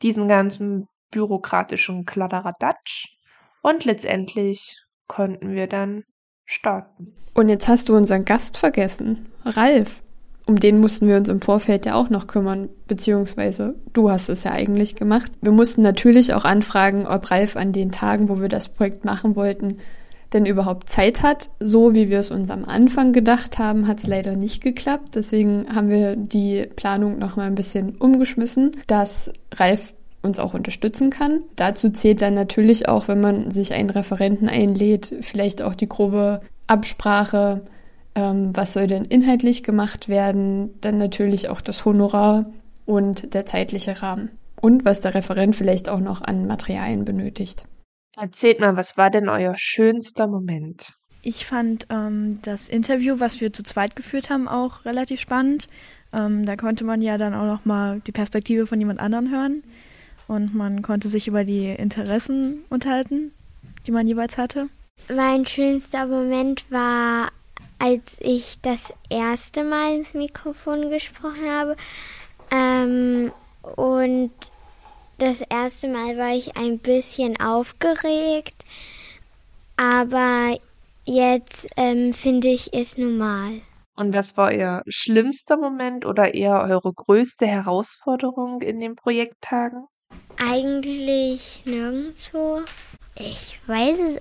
Diesen 0.03 0.29
ganzen 0.29 0.87
bürokratischen 1.11 2.07
Kladderadatsch. 2.07 3.19
Und 3.63 3.85
letztendlich 3.85 4.77
konnten 5.07 5.53
wir 5.53 5.67
dann 5.67 6.05
starten. 6.45 7.13
Und 7.35 7.49
jetzt 7.49 7.69
hast 7.69 7.89
du 7.89 7.97
unseren 7.97 8.25
Gast 8.25 8.57
vergessen, 8.57 9.27
Ralf. 9.45 10.03
Um 10.47 10.61
den 10.61 10.79
mussten 10.79 11.09
wir 11.09 11.17
uns 11.17 11.31
im 11.31 11.41
Vorfeld 11.41 11.87
ja 11.87 11.95
auch 11.95 12.11
noch 12.11 12.27
kümmern, 12.27 12.69
beziehungsweise 12.87 13.77
du 13.95 14.11
hast 14.11 14.29
es 14.29 14.45
ja 14.45 14.53
eigentlich 14.53 14.95
gemacht. 14.95 15.33
Wir 15.41 15.53
mussten 15.53 15.81
natürlich 15.81 16.35
auch 16.35 16.45
anfragen, 16.45 17.07
ob 17.07 17.31
Ralf 17.31 17.57
an 17.57 17.73
den 17.73 17.93
Tagen, 17.93 18.29
wo 18.29 18.41
wir 18.41 18.49
das 18.49 18.69
Projekt 18.69 19.07
machen 19.07 19.37
wollten, 19.37 19.79
denn 20.35 20.45
überhaupt 20.45 20.91
Zeit 20.91 21.23
hat. 21.23 21.49
So 21.61 21.95
wie 21.95 22.11
wir 22.11 22.19
es 22.19 22.31
uns 22.31 22.51
am 22.51 22.67
Anfang 22.67 23.13
gedacht 23.13 23.59
haben, 23.59 23.89
hat 23.89 24.01
es 24.01 24.07
leider 24.07 24.37
nicht 24.37 24.63
geklappt. 24.63 25.15
Deswegen 25.15 25.75
haben 25.75 25.89
wir 25.89 26.15
die 26.15 26.67
Planung 26.77 27.19
noch 27.19 27.37
mal 27.37 27.47
ein 27.47 27.55
bisschen 27.55 27.97
umgeschmissen, 27.97 28.73
dass 28.87 29.31
Ralf 29.55 29.95
uns 30.25 30.39
auch 30.39 30.55
unterstützen 30.55 31.11
kann. 31.11 31.45
Dazu 31.57 31.91
zählt 31.91 32.23
dann 32.23 32.35
natürlich 32.35 32.89
auch, 32.89 33.09
wenn 33.09 33.21
man 33.21 33.53
sich 33.53 33.75
einen 33.75 33.91
Referenten 33.91 34.49
einlädt, 34.49 35.15
vielleicht 35.21 35.63
auch 35.63 35.75
die 35.75 35.89
grobe 35.89 36.41
Absprache, 36.67 37.63
ähm, 38.15 38.51
was 38.55 38.73
soll 38.73 38.87
denn 38.87 39.05
inhaltlich 39.05 39.63
gemacht 39.63 40.09
werden, 40.09 40.71
dann 40.81 40.99
natürlich 40.99 41.49
auch 41.49 41.61
das 41.61 41.85
Honorar 41.85 42.45
und 42.87 43.35
der 43.35 43.47
zeitliche 43.47 44.03
Rahmen 44.03 44.31
und 44.61 44.85
was 44.85 45.01
der 45.01 45.15
Referent 45.15 45.57
vielleicht 45.57 45.89
auch 45.89 46.01
noch 46.01 46.23
an 46.23 46.47
Materialien 46.47 47.05
benötigt. 47.05 47.65
Erzählt 48.17 48.61
mal, 48.61 48.77
was 48.77 48.97
war 48.97 49.11
denn 49.11 49.29
euer 49.29 49.55
schönster 49.57 50.27
Moment? 50.27 50.95
Ich 51.23 51.47
fand 51.47 51.87
ähm, 51.91 52.39
das 52.43 52.69
Interview, 52.69 53.17
was 53.19 53.41
wir 53.41 53.53
zu 53.53 53.63
zweit 53.63 53.97
geführt 53.97 54.31
haben, 54.31 54.47
auch 54.47 54.85
relativ 54.85 55.21
spannend. 55.21 55.69
Ähm, 56.13 56.47
da 56.47 56.55
konnte 56.55 56.85
man 56.85 57.03
ja 57.03 57.19
dann 57.19 57.35
auch 57.35 57.47
noch 57.47 57.65
mal 57.65 58.01
die 58.07 58.13
Perspektive 58.13 58.67
von 58.67 58.79
jemand 58.79 59.01
anderem 59.01 59.31
hören 59.31 59.63
und 60.29 60.55
man 60.55 60.83
konnte 60.83 61.09
sich 61.09 61.29
über 61.29 61.45
die 61.45 61.67
Interessen 61.67 62.65
unterhalten, 62.71 63.33
die 63.87 63.91
man 63.91 64.07
jeweils 64.07 64.39
hatte. 64.39 64.69
Mein 65.09 65.47
schönster 65.47 66.07
Moment 66.07 66.71
war, 66.71 67.31
als 67.79 68.19
ich 68.21 68.59
das 68.63 68.95
erste 69.11 69.65
Mal 69.65 69.97
ins 69.97 70.15
Mikrofon 70.15 70.91
gesprochen 70.91 71.51
habe. 71.51 71.77
Ähm, 72.51 73.33
und 73.77 74.33
das 75.19 75.43
erste 75.43 75.89
Mal 75.89 76.17
war 76.17 76.35
ich 76.35 76.57
ein 76.57 76.79
bisschen 76.79 77.39
aufgeregt, 77.39 78.65
aber 79.77 80.57
jetzt 81.05 81.69
ähm, 81.77 82.13
finde 82.13 82.49
ich 82.49 82.73
es 82.73 82.99
normal. 82.99 83.61
Und 83.97 84.13
was 84.13 84.37
war 84.37 84.51
euer 84.51 84.83
schlimmster 84.89 85.57
Moment 85.57 86.05
oder 86.05 86.35
eher 86.35 86.63
eure 86.63 86.93
größte 86.93 87.47
Herausforderung 87.47 88.61
in 88.61 88.81
den 88.81 88.97
Projekttagen? 88.97 89.87
Eigentlich 90.39 91.63
nirgendwo. 91.65 92.63
Ich 93.17 93.59
weiß 93.67 93.99
es 93.99 94.21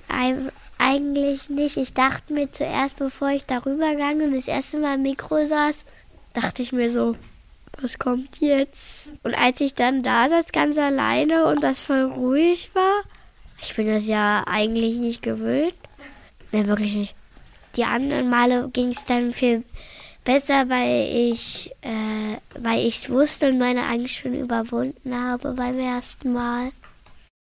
eigentlich 0.78 1.50
nicht. 1.50 1.78
Ich 1.78 1.94
dachte 1.94 2.34
mir 2.34 2.52
zuerst, 2.52 2.98
bevor 2.98 3.30
ich 3.30 3.46
darüber 3.46 3.92
gegangen 3.92 4.30
und 4.30 4.36
das 4.36 4.48
erste 4.48 4.78
Mal 4.78 4.96
im 4.96 5.04
Mikro 5.04 5.46
saß, 5.46 5.86
dachte 6.34 6.62
ich 6.62 6.72
mir 6.72 6.92
so, 6.92 7.16
was 7.82 7.98
kommt 7.98 8.40
jetzt? 8.40 9.14
Und 9.24 9.34
als 9.36 9.62
ich 9.62 9.74
dann 9.74 10.04
da 10.04 10.30
saß, 10.30 10.52
ganz 10.52 10.78
alleine 10.78 11.46
und 11.48 11.64
das 11.64 11.80
voll 11.80 12.04
ruhig 12.04 12.74
war, 12.76 13.04
ich 13.62 13.76
bin 13.76 13.88
das 13.88 14.08
ja 14.08 14.44
eigentlich 14.46 14.96
nicht 14.96 15.22
gewöhnt. 15.22 15.74
Ne, 16.52 16.68
wirklich 16.68 16.96
nicht. 16.96 17.16
Die 17.76 17.86
anderen 17.86 18.30
Male 18.30 18.70
ging 18.72 18.90
es 18.90 19.06
dann 19.06 19.34
viel 19.34 19.64
besser, 20.24 20.70
weil 20.70 21.32
ich, 21.32 21.72
äh, 21.82 22.38
weil 22.60 22.86
ich 22.86 23.10
wusste 23.10 23.50
und 23.50 23.60
meine 23.60 23.86
Angst 23.86 24.16
schon 24.16 24.34
überwunden 24.34 25.16
habe 25.16 25.54
beim 25.54 25.80
ersten 25.80 26.34
Mal. 26.34 26.72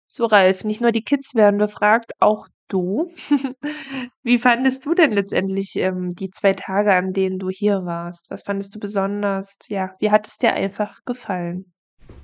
So, 0.07 0.25
Ralf, 0.25 0.63
nicht 0.63 0.81
nur 0.81 0.91
die 0.91 1.03
Kids 1.03 1.33
werden 1.33 1.57
befragt, 1.57 2.11
auch 2.19 2.47
du. 2.67 3.11
Wie 4.23 4.37
fandest 4.37 4.85
du 4.85 4.93
denn 4.93 5.11
letztendlich 5.11 5.75
ähm, 5.75 6.09
die 6.09 6.29
zwei 6.29 6.53
Tage, 6.53 6.93
an 6.93 7.13
denen 7.13 7.39
du 7.39 7.49
hier 7.49 7.85
warst? 7.85 8.29
Was 8.29 8.43
fandest 8.43 8.75
du 8.75 8.79
besonders? 8.79 9.57
Ja, 9.69 9.95
wie 9.99 10.11
hat 10.11 10.27
es 10.27 10.37
dir 10.37 10.53
einfach 10.53 10.99
gefallen? 11.05 11.73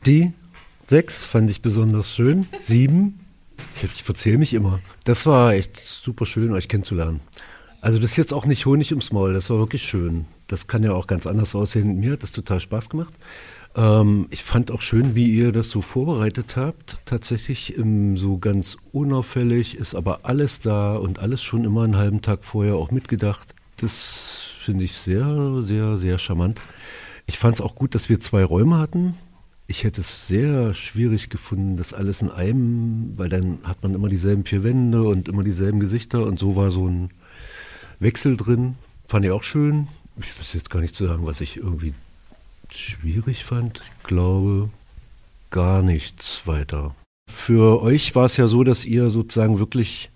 Die 0.05 0.33
sechs 0.83 1.25
fand 1.25 1.49
ich 1.49 1.61
besonders 1.61 2.13
schön. 2.13 2.47
Sieben, 2.57 3.25
ich 3.81 4.03
verzähle 4.03 4.37
mich 4.37 4.53
immer. 4.53 4.79
Das 5.03 5.25
war 5.25 5.53
echt 5.53 5.77
super 5.77 6.25
schön, 6.25 6.53
euch 6.53 6.67
kennenzulernen. 6.67 7.21
Also 7.81 7.99
das 7.99 8.11
ist 8.11 8.17
jetzt 8.17 8.33
auch 8.33 8.45
nicht 8.45 8.65
Honig 8.65 8.91
ums 8.91 9.11
Maul, 9.11 9.33
das 9.33 9.49
war 9.49 9.57
wirklich 9.57 9.83
schön. 9.83 10.25
Das 10.50 10.65
kann 10.65 10.84
ja 10.84 10.94
auch 10.94 11.08
ganz 11.08 11.27
anders 11.27 11.56
aussehen. 11.56 12.00
Mir 12.00 12.13
hat 12.13 12.24
das 12.24 12.32
total 12.32 12.60
Spaß 12.60 12.89
gemacht. 12.89 13.13
Ähm, 13.75 14.25
ich 14.32 14.44
fand 14.44 14.72
auch 14.72 14.82
schön, 14.82 15.13
wie 15.13 15.32
ihr 15.32 15.51
das 15.51 15.70
so 15.70 15.82
vorbereitet 15.82 16.58
habt. 16.58 16.98
Tatsächlich 17.06 17.77
ähm, 17.77 18.18
so 18.18 18.39
ganz 18.39 18.75
unauffällig 18.91 19.77
ist 19.77 19.94
aber 19.94 20.22
alles 20.24 20.60
da 20.60 20.96
und 20.96 21.20
alles 21.20 21.44
schon 21.44 21.65
immer 21.65 21.84
einen 21.84 21.98
halben 21.98 22.24
Tag 22.24 22.44
vorher 22.44 22.75
auch 22.75 22.89
mitgedacht. 22.89 23.53
Das 23.77 24.53
finde 24.60 24.86
ich 24.86 24.94
sehr, 24.94 25.62
sehr, 25.62 26.00
sehr 26.00 26.18
charmant. 26.18 26.62
Ich 27.27 27.38
fand 27.38 27.56
es 27.56 27.62
auch 27.62 27.75
gut, 27.75 27.94
dass 27.94 28.10
wir 28.10 28.20
zwei 28.20 28.44
Räume 28.44 28.79
hatten. 28.79 29.13
Ich 29.68 29.84
hätte 29.84 30.01
es 30.01 30.27
sehr 30.27 30.74
schwierig 30.74 31.29
gefunden, 31.29 31.77
das 31.77 31.94
alles 31.94 32.24
in 32.24 32.32
einem, 32.32 33.13
weil 33.18 33.29
dann 33.29 33.60
hat 33.63 33.84
man 33.84 33.94
immer 33.94 34.10
dieselben 34.10 34.46
vier 34.46 34.63
Wände 34.63 35.03
und 35.03 35.29
immer 35.29 35.44
dieselben 35.44 35.79
Gesichter 35.79 36.25
und 36.25 36.39
so 36.39 36.56
war 36.56 36.72
so 36.72 36.88
ein 36.88 37.12
Wechsel 38.00 38.36
drin. 38.36 38.75
Fand 39.08 39.25
ich 39.25 39.32
auch 39.32 39.44
schön. 39.44 39.88
Ich 40.21 40.38
weiß 40.39 40.53
jetzt 40.53 40.69
gar 40.69 40.81
nicht 40.81 40.95
zu 40.95 41.07
sagen, 41.07 41.25
was 41.25 41.41
ich 41.41 41.57
irgendwie 41.57 41.93
schwierig 42.69 43.45
fand. 43.45 43.81
Ich 43.99 44.03
glaube 44.03 44.69
gar 45.49 45.81
nichts 45.81 46.45
weiter. 46.45 46.93
Für 47.29 47.81
euch 47.81 48.15
war 48.15 48.25
es 48.25 48.38
ja 48.38 48.47
so, 48.47 48.63
dass 48.63 48.85
ihr 48.85 49.09
sozusagen 49.09 49.59
wirklich 49.59 50.09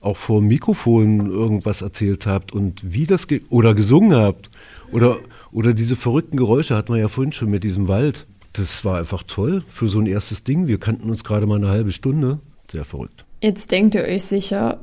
auch 0.00 0.16
vor 0.16 0.40
dem 0.40 0.48
Mikrofon 0.48 1.30
irgendwas 1.30 1.82
erzählt 1.82 2.26
habt 2.26 2.52
und 2.52 2.92
wie 2.92 3.06
das 3.06 3.26
ge 3.26 3.42
oder 3.48 3.74
gesungen 3.74 4.14
habt 4.14 4.50
oder 4.92 5.18
oder 5.50 5.72
diese 5.72 5.96
verrückten 5.96 6.36
Geräusche 6.36 6.76
hatten 6.76 6.92
wir 6.92 7.00
ja 7.00 7.08
vorhin 7.08 7.32
schon 7.32 7.50
mit 7.50 7.64
diesem 7.64 7.88
Wald. 7.88 8.26
Das 8.52 8.84
war 8.84 8.98
einfach 8.98 9.22
toll 9.22 9.62
für 9.70 9.88
so 9.88 9.98
ein 9.98 10.06
erstes 10.06 10.44
Ding. 10.44 10.66
Wir 10.66 10.78
kannten 10.78 11.10
uns 11.10 11.24
gerade 11.24 11.46
mal 11.46 11.56
eine 11.56 11.68
halbe 11.68 11.92
Stunde. 11.92 12.38
Sehr 12.70 12.84
verrückt. 12.84 13.24
Jetzt 13.40 13.70
denkt 13.70 13.94
ihr 13.94 14.02
euch 14.02 14.24
sicher, 14.24 14.80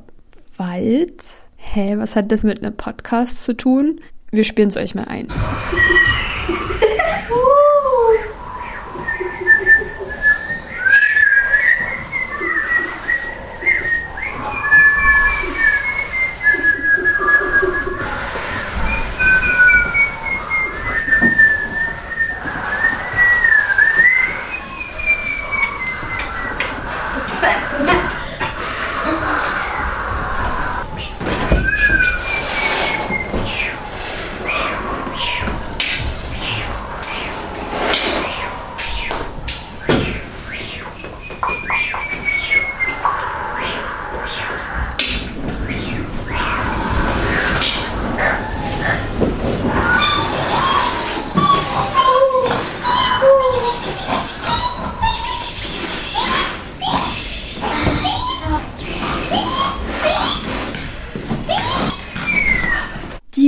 Wald? 0.56 1.22
Hä, 1.56 1.96
was 1.98 2.16
hat 2.16 2.32
das 2.32 2.42
mit 2.42 2.62
einem 2.62 2.76
Podcast 2.76 3.44
zu 3.44 3.56
tun? 3.56 4.00
Wir 4.30 4.44
spielen 4.44 4.68
es 4.68 4.76
euch 4.76 4.94
mal 4.94 5.04
ein. 5.04 5.28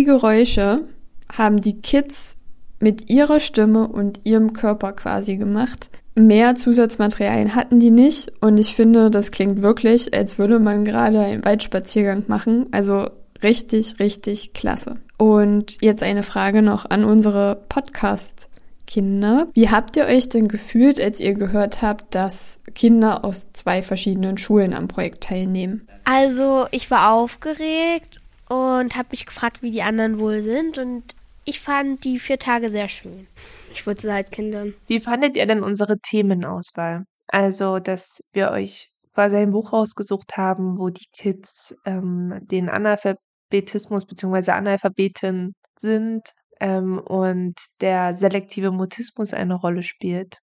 Geräusche 0.08 0.84
haben 1.30 1.60
die 1.60 1.82
Kids 1.82 2.36
mit 2.80 3.10
ihrer 3.10 3.40
Stimme 3.40 3.88
und 3.88 4.20
ihrem 4.24 4.54
Körper 4.54 4.94
quasi 4.94 5.36
gemacht. 5.36 5.90
Mehr 6.14 6.54
Zusatzmaterialien 6.54 7.54
hatten 7.54 7.78
die 7.78 7.90
nicht 7.90 8.32
und 8.40 8.58
ich 8.58 8.74
finde, 8.74 9.10
das 9.10 9.32
klingt 9.32 9.60
wirklich, 9.60 10.14
als 10.14 10.38
würde 10.38 10.60
man 10.60 10.86
gerade 10.86 11.20
einen 11.20 11.44
Waldspaziergang 11.44 12.24
machen. 12.26 12.68
Also 12.70 13.10
richtig, 13.42 14.00
richtig 14.00 14.54
klasse. 14.54 14.96
Und 15.18 15.76
jetzt 15.82 16.02
eine 16.02 16.22
Frage 16.22 16.62
noch 16.62 16.88
an 16.88 17.04
unsere 17.04 17.60
Podcast-Kinder. 17.68 19.48
Wie 19.52 19.68
habt 19.68 19.94
ihr 19.98 20.06
euch 20.06 20.30
denn 20.30 20.48
gefühlt, 20.48 20.98
als 20.98 21.20
ihr 21.20 21.34
gehört 21.34 21.82
habt, 21.82 22.14
dass 22.14 22.60
Kinder 22.74 23.26
aus 23.26 23.48
zwei 23.52 23.82
verschiedenen 23.82 24.38
Schulen 24.38 24.72
am 24.72 24.88
Projekt 24.88 25.24
teilnehmen? 25.24 25.86
Also 26.04 26.66
ich 26.70 26.90
war 26.90 27.12
aufgeregt 27.12 28.17
und 28.48 28.96
habe 28.96 29.08
mich 29.10 29.26
gefragt, 29.26 29.62
wie 29.62 29.70
die 29.70 29.82
anderen 29.82 30.18
wohl 30.18 30.42
sind. 30.42 30.78
Und 30.78 31.14
ich 31.44 31.60
fand 31.60 32.04
die 32.04 32.18
vier 32.18 32.38
Tage 32.38 32.70
sehr 32.70 32.88
schön. 32.88 33.26
Ich 33.72 33.86
wollte 33.86 34.02
sie 34.02 34.12
halt 34.12 34.30
kennenlernen. 34.30 34.74
Wie 34.86 35.00
fandet 35.00 35.36
ihr 35.36 35.46
denn 35.46 35.62
unsere 35.62 35.98
Themenauswahl? 35.98 37.04
Also, 37.28 37.78
dass 37.78 38.20
wir 38.32 38.50
euch 38.50 38.90
quasi 39.14 39.36
ein 39.36 39.50
Buch 39.50 39.72
rausgesucht 39.72 40.36
haben, 40.36 40.78
wo 40.78 40.88
die 40.88 41.06
Kids 41.16 41.74
ähm, 41.84 42.38
den 42.42 42.68
Analphabetismus 42.68 44.06
bzw. 44.06 44.52
Analphabeten 44.52 45.54
sind 45.78 46.22
ähm, 46.60 46.98
und 46.98 47.54
der 47.80 48.14
selektive 48.14 48.70
Mutismus 48.70 49.34
eine 49.34 49.54
Rolle 49.54 49.82
spielt. 49.82 50.38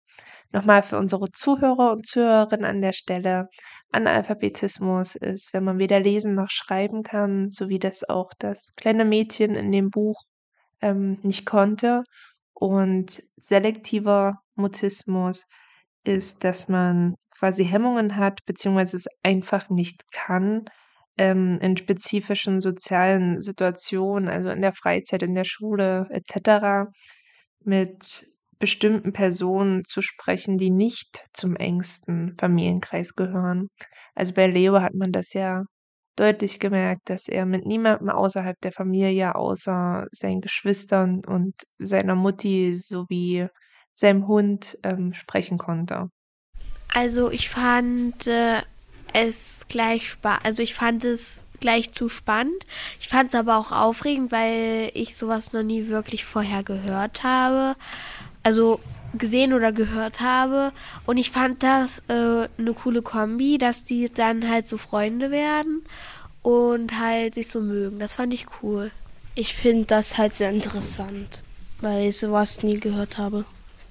Nochmal 0.55 0.83
für 0.83 0.97
unsere 0.97 1.29
Zuhörer 1.31 1.91
und 1.91 2.05
Zuhörerinnen 2.05 2.63
an 2.63 2.81
der 2.81 2.93
Stelle. 2.93 3.49
Analphabetismus 3.91 5.15
ist, 5.15 5.53
wenn 5.53 5.65
man 5.65 5.79
weder 5.79 5.99
lesen 5.99 6.33
noch 6.33 6.49
schreiben 6.49 7.03
kann, 7.03 7.51
so 7.51 7.67
wie 7.67 7.77
das 7.77 8.07
auch 8.07 8.31
das 8.39 8.73
kleine 8.77 9.03
Mädchen 9.03 9.53
in 9.55 9.73
dem 9.73 9.89
Buch 9.89 10.23
ähm, 10.81 11.19
nicht 11.23 11.45
konnte. 11.45 12.03
Und 12.53 13.21
selektiver 13.35 14.39
Mutismus 14.55 15.43
ist, 16.05 16.45
dass 16.45 16.69
man 16.69 17.15
quasi 17.37 17.65
Hemmungen 17.65 18.15
hat, 18.15 18.39
beziehungsweise 18.45 18.95
es 18.95 19.07
einfach 19.23 19.69
nicht 19.69 20.09
kann, 20.13 20.63
ähm, 21.17 21.59
in 21.59 21.75
spezifischen 21.75 22.61
sozialen 22.61 23.41
Situationen, 23.41 24.29
also 24.29 24.51
in 24.51 24.61
der 24.61 24.71
Freizeit, 24.71 25.21
in 25.21 25.35
der 25.35 25.43
Schule 25.43 26.07
etc., 26.11 26.87
mit 27.59 28.34
bestimmten 28.59 29.13
Personen 29.13 29.83
zu 29.83 30.01
sprechen, 30.01 30.57
die 30.57 30.69
nicht 30.71 31.23
zum 31.33 31.55
engsten 31.55 32.35
Familienkreis 32.39 33.15
gehören. 33.15 33.69
Also 34.15 34.33
bei 34.33 34.47
Leo 34.47 34.81
hat 34.81 34.93
man 34.93 35.11
das 35.11 35.33
ja 35.33 35.63
deutlich 36.15 36.59
gemerkt, 36.59 37.09
dass 37.09 37.27
er 37.27 37.45
mit 37.45 37.65
niemandem 37.65 38.09
außerhalb 38.09 38.59
der 38.61 38.71
Familie, 38.71 39.35
außer 39.35 40.07
seinen 40.11 40.41
Geschwistern 40.41 41.21
und 41.25 41.53
seiner 41.77 42.15
Mutti 42.15 42.73
sowie 42.73 43.47
seinem 43.93 44.27
Hund 44.27 44.77
ähm, 44.83 45.13
sprechen 45.13 45.57
konnte. 45.57 46.09
Also 46.93 47.31
ich 47.31 47.49
fand 47.49 48.27
äh, 48.27 48.61
es 49.13 49.65
gleich 49.67 50.09
spannend, 50.09 50.45
also 50.45 50.63
ich 50.63 50.75
fand 50.75 51.03
es 51.03 51.45
gleich 51.59 51.91
zu 51.91 52.09
spannend. 52.09 52.65
Ich 52.99 53.07
fand 53.07 53.29
es 53.29 53.35
aber 53.35 53.57
auch 53.57 53.71
aufregend, 53.71 54.31
weil 54.31 54.91
ich 54.93 55.15
sowas 55.15 55.53
noch 55.53 55.63
nie 55.63 55.87
wirklich 55.87 56.25
vorher 56.25 56.63
gehört 56.63 57.23
habe. 57.23 57.75
Also 58.45 58.79
gesehen 59.17 59.53
oder 59.53 59.71
gehört 59.71 60.21
habe. 60.21 60.71
Und 61.05 61.17
ich 61.17 61.31
fand 61.31 61.63
das 61.63 61.99
äh, 62.07 62.47
eine 62.57 62.73
coole 62.73 63.01
Kombi, 63.01 63.57
dass 63.57 63.83
die 63.83 64.09
dann 64.13 64.49
halt 64.49 64.67
so 64.67 64.77
Freunde 64.77 65.31
werden 65.31 65.83
und 66.41 66.99
halt 66.99 67.33
sich 67.33 67.47
so 67.47 67.59
mögen. 67.59 67.99
Das 67.99 68.15
fand 68.15 68.33
ich 68.33 68.45
cool. 68.61 68.91
Ich 69.33 69.55
finde 69.55 69.85
das 69.85 70.17
halt 70.17 70.33
sehr 70.33 70.49
interessant, 70.49 71.43
weil 71.81 72.09
ich 72.09 72.17
sowas 72.17 72.63
nie 72.63 72.79
gehört 72.79 73.17
habe, 73.17 73.45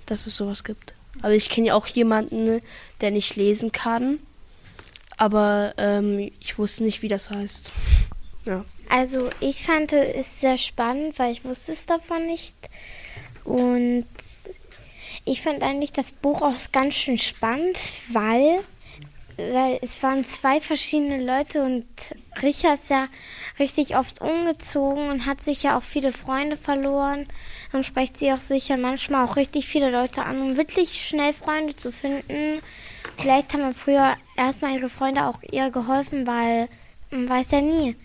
dass 0.06 0.26
es 0.26 0.36
sowas 0.36 0.62
gibt. 0.62 0.94
Aber 1.20 1.34
ich 1.34 1.48
kenne 1.48 1.68
ja 1.68 1.74
auch 1.74 1.86
jemanden, 1.86 2.60
der 3.00 3.10
nicht 3.10 3.36
lesen 3.36 3.72
kann. 3.72 4.18
Aber 5.16 5.74
ähm, 5.78 6.30
ich 6.40 6.58
wusste 6.58 6.84
nicht, 6.84 7.02
wie 7.02 7.08
das 7.08 7.30
heißt. 7.30 7.72
Ja. 8.46 8.64
Also 8.88 9.30
ich 9.40 9.64
fand 9.64 9.92
es 9.92 10.40
sehr 10.40 10.58
spannend, 10.58 11.18
weil 11.18 11.32
ich 11.32 11.44
wusste 11.44 11.72
es 11.72 11.86
davon 11.86 12.26
nicht. 12.26 12.56
Und 13.44 14.06
ich 15.24 15.42
fand 15.42 15.62
eigentlich 15.62 15.92
das 15.92 16.12
Buch 16.12 16.42
auch 16.42 16.54
ganz 16.72 16.94
schön 16.94 17.18
spannend, 17.18 17.78
weil, 18.10 18.60
weil 19.36 19.78
es 19.82 20.02
waren 20.02 20.24
zwei 20.24 20.60
verschiedene 20.60 21.24
Leute 21.24 21.62
und 21.62 21.86
Richard 22.42 22.78
ist 22.78 22.90
ja 22.90 23.08
richtig 23.58 23.96
oft 23.96 24.20
umgezogen 24.20 25.08
und 25.10 25.26
hat 25.26 25.42
sich 25.42 25.62
ja 25.62 25.78
auch 25.78 25.82
viele 25.82 26.12
Freunde 26.12 26.56
verloren. 26.56 27.26
Dann 27.72 27.84
spricht 27.84 28.18
sie 28.18 28.32
auch 28.32 28.40
sicher 28.40 28.76
manchmal 28.76 29.26
auch 29.26 29.36
richtig 29.36 29.66
viele 29.66 29.90
Leute 29.90 30.22
an, 30.22 30.40
um 30.40 30.56
wirklich 30.56 31.06
schnell 31.06 31.32
Freunde 31.32 31.76
zu 31.76 31.92
finden. 31.92 32.60
Vielleicht 33.16 33.54
haben 33.54 33.74
früher 33.74 34.16
erstmal 34.36 34.76
ihre 34.76 34.88
Freunde 34.88 35.26
auch 35.26 35.40
ihr 35.50 35.70
geholfen, 35.70 36.26
weil 36.26 36.68
man 37.10 37.28
weiß 37.28 37.50
ja 37.52 37.60
nie. 37.60 37.96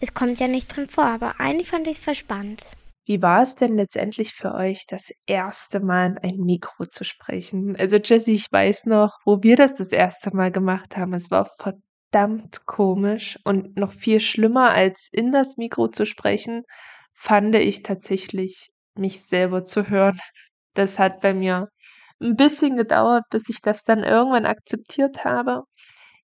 Es 0.00 0.14
kommt 0.14 0.38
ja 0.38 0.46
nicht 0.46 0.68
drin 0.68 0.88
vor, 0.88 1.06
aber 1.06 1.40
eigentlich 1.40 1.68
fand 1.68 1.86
ich 1.88 1.98
es 1.98 2.04
verspannt. 2.04 2.66
Wie 3.08 3.22
war 3.22 3.42
es 3.42 3.54
denn 3.54 3.78
letztendlich 3.78 4.34
für 4.34 4.54
euch, 4.54 4.84
das 4.86 5.10
erste 5.24 5.80
Mal 5.80 6.08
in 6.08 6.18
ein 6.18 6.36
Mikro 6.40 6.84
zu 6.84 7.04
sprechen? 7.04 7.74
Also 7.74 7.96
Jessie, 7.96 8.34
ich 8.34 8.52
weiß 8.52 8.84
noch, 8.84 9.16
wo 9.24 9.42
wir 9.42 9.56
das 9.56 9.76
das 9.76 9.92
erste 9.92 10.36
Mal 10.36 10.52
gemacht 10.52 10.94
haben. 10.98 11.14
Es 11.14 11.30
war 11.30 11.46
verdammt 11.46 12.66
komisch 12.66 13.38
und 13.44 13.78
noch 13.78 13.92
viel 13.92 14.20
schlimmer 14.20 14.72
als 14.72 15.08
in 15.10 15.32
das 15.32 15.56
Mikro 15.56 15.88
zu 15.88 16.04
sprechen, 16.04 16.64
fand 17.14 17.54
ich 17.54 17.82
tatsächlich 17.82 18.72
mich 18.94 19.24
selber 19.24 19.64
zu 19.64 19.88
hören. 19.88 20.20
Das 20.74 20.98
hat 20.98 21.22
bei 21.22 21.32
mir 21.32 21.68
ein 22.20 22.36
bisschen 22.36 22.76
gedauert, 22.76 23.24
bis 23.30 23.48
ich 23.48 23.62
das 23.62 23.84
dann 23.84 24.04
irgendwann 24.04 24.44
akzeptiert 24.44 25.24
habe. 25.24 25.62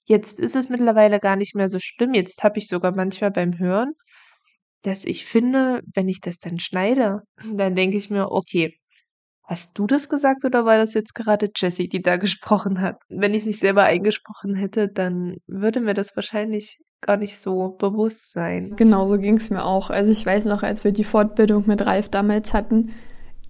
Jetzt 0.05 0.39
ist 0.39 0.55
es 0.55 0.69
mittlerweile 0.69 1.19
gar 1.19 1.37
nicht 1.37 1.55
mehr 1.55 1.71
so 1.71 1.79
schlimm. 1.81 2.13
Jetzt 2.13 2.45
habe 2.45 2.59
ich 2.59 2.69
sogar 2.69 2.95
manchmal 2.95 3.31
beim 3.31 3.59
Hören 3.59 3.95
dass 4.85 5.05
ich 5.05 5.25
finde, 5.25 5.81
wenn 5.95 6.09
ich 6.09 6.21
das 6.21 6.39
dann 6.39 6.61
schneide, 6.61 7.23
dann 7.55 7.75
denke 7.75 7.97
ich 7.97 8.11
mir, 8.11 8.31
okay, 8.31 8.79
hast 9.43 9.79
du 9.79 9.87
das 9.87 10.09
gesagt 10.09 10.45
oder 10.45 10.65
war 10.65 10.79
das 10.79 10.95
jetzt 10.95 11.15
gerade 11.15 11.51
Jessie, 11.55 11.89
die 11.89 12.03
da 12.03 12.17
gesprochen 12.19 12.81
hat? 12.81 13.03
Wenn 13.09 13.35
ich 13.35 13.45
nicht 13.45 13.59
selber 13.59 13.85
eingesprochen 13.85 14.55
hätte, 14.55 14.89
dann 14.89 15.37
würde 15.47 15.81
mir 15.81 15.95
das 15.95 16.15
wahrscheinlich 16.17 16.79
gar 17.01 17.17
nicht 17.19 17.37
so 17.37 17.77
bewusst 17.79 18.33
sein. 18.33 18.75
Genau 18.77 19.07
so 19.07 19.19
ging 19.19 19.37
es 19.37 19.51
mir 19.51 19.65
auch. 19.65 19.91
Also 19.91 20.11
ich 20.11 20.25
weiß 20.25 20.47
noch, 20.47 20.63
als 20.63 20.85
wir 20.85 20.93
die 20.93 21.05
Fortbildung 21.05 21.65
mit 21.67 21.85
Ralf 21.85 22.09
damals 22.09 22.55
hatten, 22.55 22.95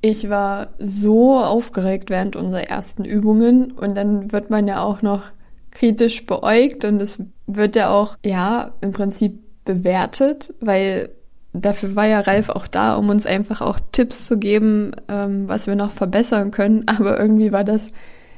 ich 0.00 0.28
war 0.28 0.74
so 0.78 1.38
aufgeregt 1.38 2.10
während 2.10 2.36
unserer 2.36 2.64
ersten 2.64 3.04
Übungen 3.04 3.72
und 3.72 3.96
dann 3.96 4.32
wird 4.32 4.50
man 4.50 4.66
ja 4.66 4.82
auch 4.82 5.02
noch 5.02 5.30
kritisch 5.70 6.26
beäugt 6.26 6.84
und 6.84 7.00
es 7.00 7.22
wird 7.46 7.76
ja 7.76 7.90
auch, 7.90 8.16
ja, 8.24 8.74
im 8.80 8.92
Prinzip 8.92 9.40
bewertet, 9.64 10.52
weil 10.60 11.10
dafür 11.54 11.96
war 11.96 12.06
ja 12.06 12.20
Ralf 12.20 12.50
auch 12.50 12.66
da, 12.66 12.96
um 12.96 13.08
uns 13.08 13.24
einfach 13.24 13.62
auch 13.62 13.78
Tipps 13.92 14.26
zu 14.26 14.38
geben, 14.38 14.92
ähm, 15.08 15.48
was 15.48 15.66
wir 15.66 15.76
noch 15.76 15.92
verbessern 15.92 16.50
können. 16.50 16.84
Aber 16.86 17.18
irgendwie 17.18 17.52
war 17.52 17.64
das 17.64 17.90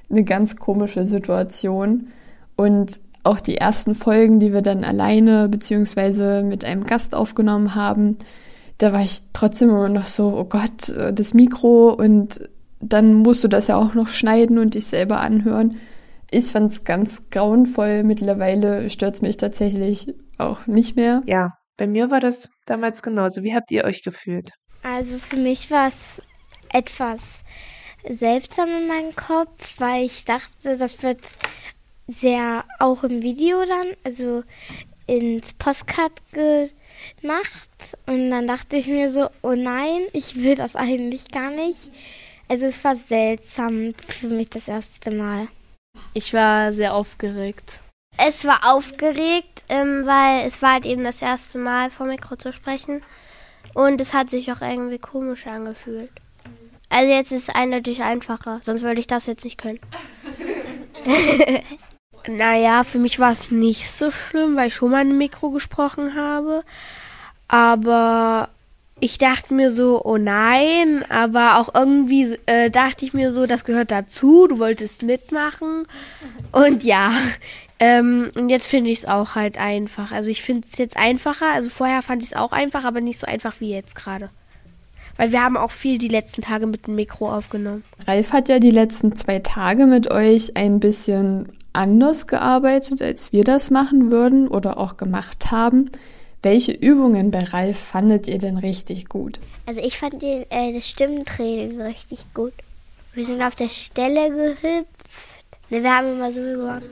eine 0.09 0.23
ganz 0.23 0.57
komische 0.57 1.07
Situation. 1.07 2.09
Und 2.55 3.01
auch 3.25 3.41
die 3.41 3.57
ersten 3.57 3.95
Folgen, 3.95 4.39
die 4.39 4.53
wir 4.53 4.63
dann 4.63 4.85
alleine 4.85 5.49
beziehungsweise 5.49 6.43
mit 6.43 6.65
einem 6.65 6.85
Gast 6.85 7.15
aufgenommen 7.15 7.75
haben, 7.75 8.19
da 8.79 8.93
war 8.93 9.01
ich 9.01 9.23
trotzdem 9.33 9.71
immer 9.71 9.89
noch 9.89 10.07
so, 10.07 10.37
oh 10.37 10.45
Gott, 10.45 10.95
das 11.13 11.35
Mikro 11.35 11.91
und 11.93 12.49
dann 12.81 13.15
musst 13.15 13.43
du 13.43 13.49
das 13.49 13.69
ja 13.69 13.77
auch 13.77 13.95
noch 13.95 14.09
schneiden 14.09 14.59
und 14.59 14.75
dich 14.75 14.87
selber 14.87 15.21
anhören. 15.21 15.77
Ich 16.31 16.53
fand 16.53 16.71
es 16.71 16.85
ganz 16.85 17.23
grauenvoll. 17.31 18.03
Mittlerweile 18.03 18.91
stört 18.91 19.15
es 19.15 19.23
mich 19.23 19.39
tatsächlich 19.39 20.15
auch 20.39 20.67
nicht 20.67 20.95
mehr. 20.95 21.23
Ja, 21.27 21.55
bei 21.77 21.87
mir 21.87 22.11
war 22.11 22.21
das 22.21 22.49
damals 22.65 23.03
genauso. 23.03 23.43
Wie 23.43 23.55
habt 23.55 23.71
ihr 23.71 23.85
euch 23.85 24.03
gefühlt? 24.03 24.51
Also 24.83 25.19
für 25.19 25.37
mich 25.37 25.71
war 25.71 25.89
es 25.89 26.23
etwas 26.73 27.43
seltsam 28.09 28.69
in 28.69 28.89
meinem 28.89 29.17
Kopf, 29.17 29.81
weil 29.81 30.05
ich 30.05 30.25
dachte, 30.25 30.77
das 30.77 31.03
wird 31.03 31.21
sehr 32.07 32.65
auch 32.79 33.03
im 33.03 33.23
Video 33.23 33.65
dann, 33.65 33.89
also 34.05 34.45
ins 35.07 35.55
Postcard 35.55 36.13
gemacht. 36.33 37.97
Und 38.07 38.31
dann 38.31 38.47
dachte 38.47 38.77
ich 38.77 38.87
mir 38.87 39.11
so, 39.11 39.29
oh 39.43 39.55
nein, 39.55 40.03
ich 40.13 40.37
will 40.37 40.55
das 40.55 40.77
eigentlich 40.77 41.31
gar 41.31 41.51
nicht. 41.51 41.91
Also 42.49 42.67
es 42.67 42.83
war 42.85 42.97
seltsam 42.97 43.93
für 44.07 44.29
mich 44.29 44.51
das 44.51 44.69
erste 44.69 45.11
Mal. 45.11 45.49
Ich 46.15 46.33
war 46.33 46.73
sehr 46.73 46.95
aufgeregt. 46.95 47.81
Es 48.19 48.45
war 48.45 48.61
aufgeregt, 48.75 49.63
ähm, 49.69 50.07
weil 50.07 50.47
es 50.47 50.63
war 50.63 50.75
halt 50.75 50.87
eben 50.87 51.05
das 51.05 51.23
erste 51.23 51.59
Mal 51.59 51.91
vor 51.91 52.07
Mikro 52.07 52.37
zu 52.37 52.53
sprechen. 52.53 53.03
Und 53.75 54.01
es 54.01 54.15
hat 54.15 54.31
sich 54.31 54.51
auch 54.53 54.61
irgendwie 54.63 54.99
komisch 54.99 55.47
angefühlt. 55.47 56.11
Also 56.89 57.13
jetzt 57.13 57.33
ist 57.33 57.49
es 57.49 57.55
eindeutig 57.55 58.03
einfacher, 58.03 58.61
sonst 58.63 58.83
würde 58.83 59.01
ich 59.01 59.07
das 59.07 59.27
jetzt 59.27 59.45
nicht 59.45 59.59
können. 59.59 59.81
naja, 62.29 62.85
für 62.85 62.99
mich 62.99 63.19
war 63.19 63.33
es 63.33 63.51
nicht 63.51 63.91
so 63.91 64.11
schlimm, 64.11 64.57
weil 64.57 64.69
ich 64.69 64.75
schon 64.75 64.93
mal 64.93 65.03
in 65.03 65.19
Mikro 65.19 65.51
gesprochen 65.51 66.15
habe. 66.15 66.65
Aber 67.49 68.49
ich 68.99 69.19
dachte 69.19 69.53
mir 69.53 69.71
so, 69.71 70.03
oh 70.05 70.17
nein, 70.17 71.05
aber 71.11 71.59
auch 71.59 71.75
irgendwie 71.75 72.39
äh, 72.47 72.71
dachte 72.71 73.05
ich 73.05 73.13
mir 73.13 73.31
so, 73.33 73.47
das 73.47 73.65
gehört 73.65 73.91
dazu, 73.91 74.47
du 74.47 74.59
wolltest 74.59 75.03
mitmachen. 75.03 75.87
Und 76.53 76.83
ja, 76.83 77.13
ähm, 77.79 78.31
und 78.35 78.49
jetzt 78.49 78.67
finde 78.67 78.91
ich 78.91 78.99
es 78.99 79.05
auch 79.05 79.35
halt 79.35 79.59
einfach. 79.59 80.13
Also 80.13 80.31
ich 80.31 80.43
finde 80.43 80.67
es 80.67 80.79
jetzt 80.79 80.97
einfacher. 80.97 81.53
Also 81.53 81.69
vorher 81.69 82.01
fand 82.01 82.23
ich 82.23 82.31
es 82.31 82.37
auch 82.37 82.53
einfach, 82.53 82.85
aber 82.85 83.03
nicht 83.03 83.19
so 83.19 83.27
einfach 83.27 83.61
wie 83.61 83.71
jetzt 83.71 83.95
gerade. 83.95 84.31
Weil 85.19 85.33
wir 85.33 85.43
haben 85.43 85.57
auch 85.57 85.71
viel 85.71 85.99
die 85.99 86.09
letzten 86.09 86.43
Tage 86.43 86.67
mit 86.67 86.87
dem 86.87 86.95
Mikro 86.95 87.33
aufgenommen. 87.33 87.85
Ralf 88.07 88.33
hat 88.33 88.49
ja 88.49 88.59
die 88.59 88.71
letzten 88.71 89.15
zwei 89.17 89.39
Tage 89.41 89.87
mit 89.87 90.11
euch 90.11 90.57
ein 90.57 90.81
bisschen 90.81 91.49
anders 91.73 92.27
gearbeitet, 92.27 93.03
als 93.03 93.33
wir 93.33 93.45
das 93.45 93.71
machen 93.71 94.11
würden 94.11 94.49
oder 94.49 94.79
auch 94.79 94.97
gemacht 94.97 95.51
haben. 95.51 95.91
Welche 96.43 96.73
Übungen 96.73 97.31
bei 97.31 97.45
Ralf 97.45 97.79
fandet 97.79 98.29
ihr 98.29 98.39
denn 98.39 98.59
richtig 98.59 99.09
gut? 99.09 99.41
Also 99.67 99.81
ich 99.81 99.99
fand 99.99 100.23
den, 100.23 100.45
äh, 100.51 100.73
das 100.73 100.89
Stimmentraining 100.89 101.81
richtig 101.81 102.25
gut. 102.35 102.53
Wir 103.15 103.25
sind 103.25 103.43
auf 103.43 103.55
der 103.57 103.69
Stelle 103.69 104.31
gehüpft. 104.31 104.87
Ne, 105.71 105.83
wir 105.83 105.97
haben 105.97 106.13
immer 106.13 106.31
so 106.31 106.41
gemacht. 106.41 106.83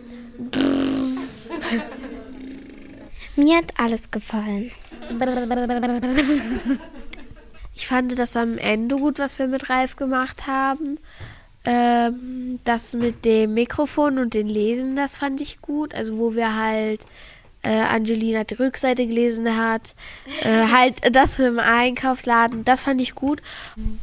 Mir 3.36 3.56
hat 3.58 3.72
alles 3.76 4.10
gefallen. 4.10 4.70
Ich 7.76 7.88
fand 7.88 8.16
das 8.16 8.36
am 8.36 8.56
Ende 8.56 8.96
gut, 8.96 9.18
was 9.18 9.36
wir 9.40 9.48
mit 9.48 9.68
Ralf 9.68 9.96
gemacht 9.96 10.46
haben. 10.46 10.98
Ähm, 11.64 12.60
das 12.64 12.92
mit 12.94 13.24
dem 13.24 13.54
Mikrofon 13.54 14.18
und 14.18 14.34
den 14.34 14.48
Lesen, 14.48 14.94
das 14.94 15.16
fand 15.16 15.40
ich 15.40 15.60
gut. 15.60 15.92
Also 15.92 16.16
wo 16.18 16.36
wir 16.36 16.56
halt 16.56 17.04
äh, 17.64 17.80
Angelina 17.80 18.44
die 18.44 18.54
Rückseite 18.54 19.06
gelesen 19.06 19.56
hat, 19.56 19.94
äh, 20.42 20.68
halt 20.72 21.14
das 21.14 21.38
im 21.38 21.58
Einkaufsladen, 21.58 22.64
das 22.64 22.84
fand 22.84 23.00
ich 23.00 23.14
gut. 23.14 23.42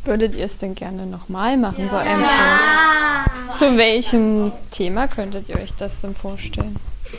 Würdet 0.03 0.35
ihr 0.35 0.45
es 0.45 0.57
denn 0.57 0.75
gerne 0.75 1.05
nochmal 1.05 1.57
machen, 1.57 1.87
so 1.87 1.95
ein 1.97 2.19
Projekt? 2.19 3.57
Zu 3.57 3.77
welchem 3.77 4.51
Thema 4.71 5.07
könntet 5.07 5.49
ihr 5.49 5.55
euch 5.55 5.73
das 5.77 6.01
denn 6.01 6.15
vorstellen? 6.15 6.75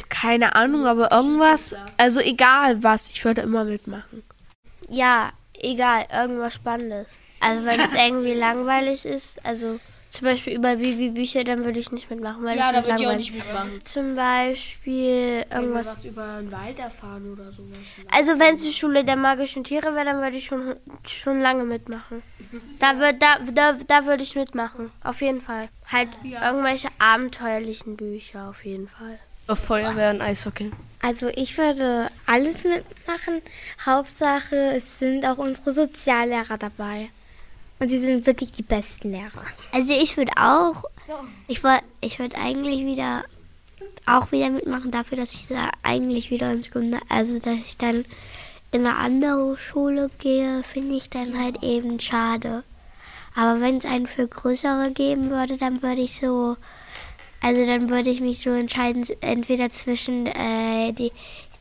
Keine 0.09 0.55
Ahnung, 0.55 0.87
aber 0.87 1.12
irgendwas, 1.12 1.74
also 1.96 2.20
egal 2.20 2.83
was, 2.83 3.11
ich 3.11 3.24
würde 3.24 3.42
immer 3.42 3.64
mitmachen. 3.64 4.22
Ja, 4.88 5.31
egal, 5.55 6.07
irgendwas 6.12 6.55
Spannendes. 6.55 7.18
Also 7.40 7.64
wenn 7.64 7.81
es 7.81 7.92
irgendwie 8.07 8.35
langweilig 8.35 9.05
ist, 9.05 9.44
also 9.44 9.78
zum 10.12 10.27
Beispiel 10.27 10.53
über 10.55 10.77
Bibi-Bücher, 10.77 11.42
dann 11.42 11.64
würde 11.64 11.81
ich 11.81 11.90
nicht 11.90 12.11
mitmachen, 12.11 12.44
weil 12.44 12.59
Ja, 12.59 12.70
das 12.70 12.72
da 12.72 12.79
ist 12.81 12.87
würde 12.87 13.01
ich 13.01 13.07
auch 13.07 13.11
langweilig. 13.12 13.31
nicht 13.33 13.44
mitmachen. 13.46 13.85
Zum 13.85 14.14
Beispiel 14.14 15.44
irgendwas. 15.51 15.87
was 15.87 16.05
über 16.05 16.38
den 16.38 16.53
Wald 16.53 16.79
erfahren 16.79 17.33
oder 17.33 17.51
sowas. 17.51 17.79
Also 18.14 18.38
wenn 18.38 18.55
es 18.55 18.62
die 18.62 18.72
Schule 18.72 19.05
der 19.05 19.16
magischen 19.16 19.64
Tiere 19.64 19.94
wäre, 19.94 20.05
dann 20.05 20.20
würde 20.20 20.37
ich 20.37 20.44
schon, 20.46 20.77
schon 21.09 21.40
lange 21.40 21.64
mitmachen. 21.64 22.22
Da, 22.79 22.98
würd, 22.98 23.22
da, 23.22 23.38
da, 23.53 23.72
da 23.87 24.05
würde 24.05 24.22
ich 24.22 24.35
mitmachen, 24.35 24.90
auf 25.03 25.22
jeden 25.22 25.40
Fall. 25.40 25.68
Halt 25.90 26.11
irgendwelche 26.22 26.88
abenteuerlichen 26.98 27.96
Bücher, 27.96 28.51
auf 28.51 28.64
jeden 28.66 28.88
Fall. 28.88 29.18
Auf 29.48 29.61
Feuerwehr 29.61 30.11
und 30.11 30.20
Eishockey. 30.20 30.70
Also 31.01 31.29
ich 31.29 31.57
würde 31.57 32.09
alles 32.27 32.64
mitmachen. 32.64 33.40
Hauptsache, 33.85 34.57
es 34.77 34.98
sind 34.98 35.25
auch 35.25 35.38
unsere 35.38 35.72
Soziallehrer 35.72 36.59
dabei. 36.59 37.09
Und 37.83 37.88
sie 37.88 37.99
sind 37.99 38.27
wirklich 38.27 38.53
die 38.53 38.62
besten 38.62 39.11
Lehrer. 39.11 39.42
Also 39.73 39.92
ich 39.92 40.16
würde 40.16 40.31
auch, 40.37 40.85
ich 41.49 41.64
würde 41.64 41.83
ich 42.01 42.21
würd 42.21 42.37
eigentlich 42.38 42.87
wieder, 42.87 43.25
auch 44.07 44.31
wieder 44.31 44.51
mitmachen 44.51 44.92
dafür, 44.92 45.18
dass 45.18 45.35
ich 45.35 45.49
da 45.49 45.68
eigentlich 45.83 46.31
wieder 46.31 46.53
ins 46.53 46.71
Gymnasium, 46.71 47.09
also 47.09 47.40
dass 47.40 47.57
ich 47.57 47.77
dann 47.77 48.05
in 48.71 48.87
eine 48.87 48.95
andere 48.95 49.59
Schule 49.59 50.11
gehe, 50.21 50.62
finde 50.62 50.95
ich 50.95 51.11
dann 51.11 51.37
halt 51.37 51.64
eben 51.64 51.99
schade. 51.99 52.62
Aber 53.35 53.61
wenn 53.61 53.79
es 53.79 53.85
einen 53.85 54.07
für 54.07 54.29
größere 54.29 54.92
geben 54.92 55.31
würde, 55.31 55.57
dann 55.57 55.83
würde 55.83 56.03
ich 56.03 56.14
so, 56.14 56.57
also 57.40 57.66
dann 57.66 57.90
würde 57.90 58.11
ich 58.11 58.21
mich 58.21 58.38
so 58.38 58.51
entscheiden, 58.51 59.05
entweder 59.23 59.71
zwischen 59.71 60.27
äh, 60.27 60.92
die, 60.92 61.11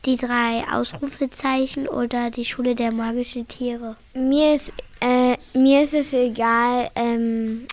die 0.04 0.18
drei 0.18 0.62
Ausrufezeichen 0.70 1.88
oder 1.88 2.30
die 2.30 2.44
Schule 2.44 2.76
der 2.76 2.92
magischen 2.92 3.48
Tiere. 3.48 3.96
Mir 4.14 4.54
ist, 4.54 4.72
äh, 5.00 5.21
mir 5.54 5.82
ist 5.82 5.94
es 5.94 6.12
egal, 6.12 6.90
ähm, 6.94 7.66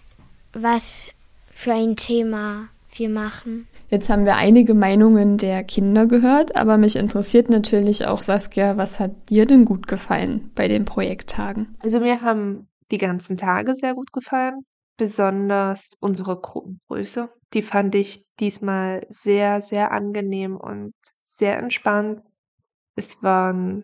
was 0.54 1.10
für 1.54 1.74
ein 1.74 1.96
Thema 1.96 2.70
wir 2.96 3.10
machen. 3.10 3.68
Jetzt 3.89 4.10
haben 4.10 4.26
wir 4.26 4.36
einige 4.36 4.74
Meinungen 4.74 5.38
der 5.38 5.63
Kinder 5.63 6.06
gehört, 6.06 6.56
aber 6.56 6.78
mich 6.78 6.96
interessiert 6.96 7.50
natürlich 7.50 8.06
auch, 8.06 8.22
Saskia, 8.22 8.78
was 8.78 9.00
hat 9.00 9.30
dir 9.30 9.46
denn 9.46 9.65
gut 9.65 9.88
gefallen 9.88 10.52
bei 10.56 10.68
den 10.68 10.86
Projekttagen? 10.86 11.76
Also 11.82 12.00
mir 12.00 12.22
haben 12.22 12.68
die 12.92 12.98
ganzen 12.98 13.38
Tage 13.38 13.74
sehr 13.74 13.96
gut 13.96 14.12
gefallen, 14.12 14.62
besonders 14.98 15.94
unsere 16.00 16.39
Gruppengröße. 16.39 17.30
Die 17.54 17.62
fand 17.63 17.96
ich 17.96 18.26
diesmal 18.39 19.06
sehr, 19.10 19.62
sehr 19.62 19.92
angenehm 19.92 20.56
und 20.56 20.94
sehr 21.22 21.58
entspannt. 21.58 22.22
Es 22.96 23.24
waren 23.24 23.84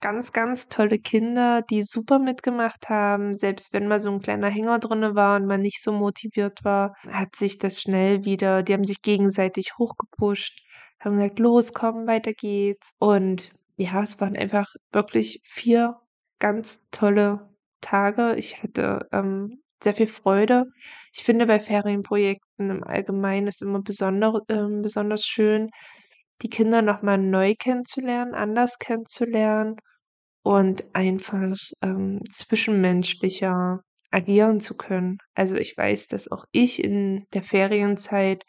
ganz, 0.00 0.32
ganz 0.32 0.68
tolle 0.68 0.98
Kinder, 0.98 1.62
die 1.62 1.82
super 1.82 2.18
mitgemacht 2.18 2.88
haben. 2.88 3.34
Selbst 3.34 3.72
wenn 3.72 3.88
mal 3.88 4.00
so 4.00 4.10
ein 4.10 4.20
kleiner 4.20 4.48
Hänger 4.48 4.78
drinne 4.78 5.14
war 5.14 5.36
und 5.36 5.46
man 5.46 5.60
nicht 5.60 5.82
so 5.82 5.92
motiviert 5.92 6.64
war, 6.64 6.94
hat 7.08 7.36
sich 7.36 7.58
das 7.58 7.80
schnell 7.80 8.24
wieder, 8.24 8.62
die 8.62 8.72
haben 8.72 8.84
sich 8.84 9.02
gegenseitig 9.02 9.72
hochgepusht, 9.78 10.58
haben 11.00 11.14
gesagt, 11.14 11.38
los, 11.38 11.72
komm, 11.74 12.06
weiter 12.06 12.32
geht's. 12.32 12.92
Und 12.98 13.50
ja, 13.76 14.02
es 14.02 14.20
waren 14.20 14.36
einfach 14.36 14.66
wirklich 14.92 15.40
vier 15.44 15.96
ganz 16.38 16.88
tolle 16.90 17.50
Tage. 17.80 18.34
Ich 18.36 18.62
hatte 18.62 19.06
ähm, 19.12 19.62
sehr 19.82 19.94
viel 19.94 20.06
Freude. 20.06 20.64
Ich 21.12 21.24
finde, 21.24 21.46
bei 21.46 21.60
Ferienprojekten 21.60 22.70
im 22.70 22.84
Allgemeinen 22.84 23.48
ist 23.48 23.62
immer 23.62 23.82
besonder, 23.82 24.40
ähm, 24.48 24.82
besonders 24.82 25.24
schön, 25.26 25.70
die 26.42 26.48
Kinder 26.50 26.82
nochmal 26.82 27.18
neu 27.18 27.54
kennenzulernen, 27.58 28.34
anders 28.34 28.78
kennenzulernen 28.78 29.76
und 30.42 30.86
einfach 30.94 31.56
ähm, 31.82 32.20
zwischenmenschlicher 32.30 33.80
agieren 34.10 34.60
zu 34.60 34.76
können. 34.76 35.18
Also 35.34 35.56
ich 35.56 35.76
weiß, 35.76 36.08
dass 36.08 36.30
auch 36.30 36.44
ich 36.52 36.82
in 36.82 37.26
der 37.32 37.42
Ferienzeit 37.42 38.42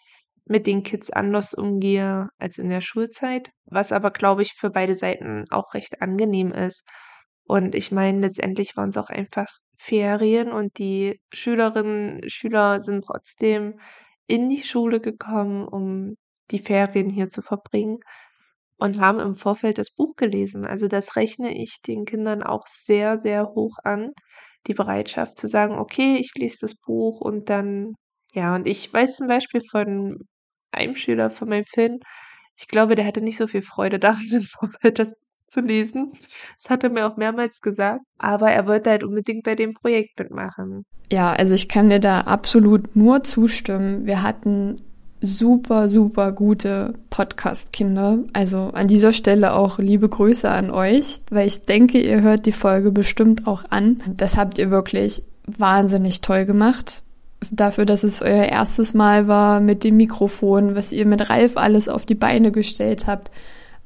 mit 0.45 0.67
den 0.67 0.83
Kids 0.83 1.11
anders 1.11 1.53
umgehe 1.53 2.29
als 2.39 2.57
in 2.57 2.69
der 2.69 2.81
Schulzeit, 2.81 3.51
was 3.65 3.91
aber, 3.91 4.11
glaube 4.11 4.41
ich, 4.41 4.53
für 4.53 4.69
beide 4.69 4.95
Seiten 4.95 5.45
auch 5.49 5.73
recht 5.73 6.01
angenehm 6.01 6.51
ist. 6.51 6.87
Und 7.45 7.75
ich 7.75 7.91
meine, 7.91 8.21
letztendlich 8.21 8.75
waren 8.75 8.89
es 8.89 8.97
auch 8.97 9.09
einfach 9.09 9.47
Ferien 9.77 10.51
und 10.51 10.77
die 10.77 11.19
Schülerinnen, 11.33 12.27
Schüler 12.29 12.81
sind 12.81 13.03
trotzdem 13.05 13.79
in 14.27 14.49
die 14.49 14.63
Schule 14.63 14.99
gekommen, 14.99 15.67
um 15.67 16.15
die 16.51 16.59
Ferien 16.59 17.09
hier 17.09 17.29
zu 17.29 17.41
verbringen 17.41 17.99
und 18.81 18.99
haben 18.99 19.19
im 19.19 19.35
Vorfeld 19.35 19.77
das 19.77 19.91
Buch 19.91 20.15
gelesen. 20.15 20.65
Also 20.65 20.87
das 20.87 21.15
rechne 21.15 21.55
ich 21.55 21.81
den 21.85 22.05
Kindern 22.05 22.41
auch 22.41 22.65
sehr, 22.65 23.15
sehr 23.15 23.49
hoch 23.49 23.77
an, 23.83 24.09
die 24.65 24.73
Bereitschaft 24.73 25.37
zu 25.37 25.47
sagen, 25.47 25.77
okay, 25.77 26.17
ich 26.17 26.33
lese 26.35 26.57
das 26.61 26.75
Buch 26.75 27.21
und 27.21 27.49
dann, 27.49 27.93
ja, 28.33 28.55
und 28.55 28.65
ich 28.65 28.91
weiß 28.91 29.17
zum 29.17 29.27
Beispiel 29.27 29.61
von 29.69 30.17
einem 30.71 30.95
Schüler 30.95 31.29
von 31.29 31.49
meinem 31.49 31.65
Film, 31.65 31.99
ich 32.57 32.67
glaube, 32.67 32.95
der 32.95 33.05
hatte 33.05 33.21
nicht 33.21 33.37
so 33.37 33.45
viel 33.45 33.61
Freude 33.61 33.99
daran, 33.99 34.25
im 34.31 34.41
Vorfeld 34.41 34.97
das 34.97 35.11
Buch 35.11 35.47
zu 35.47 35.61
lesen. 35.61 36.13
Das 36.57 36.71
hat 36.71 36.83
er 36.83 36.89
mir 36.89 37.05
auch 37.05 37.17
mehrmals 37.17 37.61
gesagt, 37.61 38.01
aber 38.17 38.49
er 38.51 38.65
wollte 38.65 38.89
halt 38.89 39.03
unbedingt 39.03 39.43
bei 39.43 39.53
dem 39.53 39.73
Projekt 39.73 40.17
mitmachen. 40.17 40.85
Ja, 41.11 41.33
also 41.33 41.53
ich 41.53 41.69
kann 41.69 41.91
dir 41.91 41.99
da 41.99 42.21
absolut 42.21 42.95
nur 42.95 43.23
zustimmen. 43.23 44.07
Wir 44.07 44.23
hatten 44.23 44.81
super, 45.21 45.87
super 45.87 46.31
gute 46.31 46.95
Podcast-Kinder. 47.09 48.19
Also 48.33 48.71
an 48.73 48.87
dieser 48.87 49.13
Stelle 49.13 49.53
auch 49.53 49.77
liebe 49.77 50.09
Grüße 50.09 50.49
an 50.49 50.71
euch, 50.71 51.21
weil 51.29 51.47
ich 51.47 51.65
denke, 51.65 51.99
ihr 51.99 52.21
hört 52.21 52.45
die 52.45 52.51
Folge 52.51 52.91
bestimmt 52.91 53.47
auch 53.47 53.63
an. 53.69 54.01
Das 54.17 54.37
habt 54.37 54.57
ihr 54.57 54.71
wirklich 54.71 55.23
wahnsinnig 55.45 56.21
toll 56.21 56.45
gemacht. 56.45 57.03
Dafür, 57.49 57.85
dass 57.85 58.03
es 58.03 58.21
euer 58.21 58.45
erstes 58.45 58.93
Mal 58.93 59.27
war 59.27 59.59
mit 59.59 59.83
dem 59.83 59.97
Mikrofon, 59.97 60.75
was 60.75 60.91
ihr 60.91 61.05
mit 61.05 61.29
Ralf 61.29 61.57
alles 61.57 61.87
auf 61.87 62.05
die 62.05 62.15
Beine 62.15 62.51
gestellt 62.51 63.07
habt. 63.07 63.31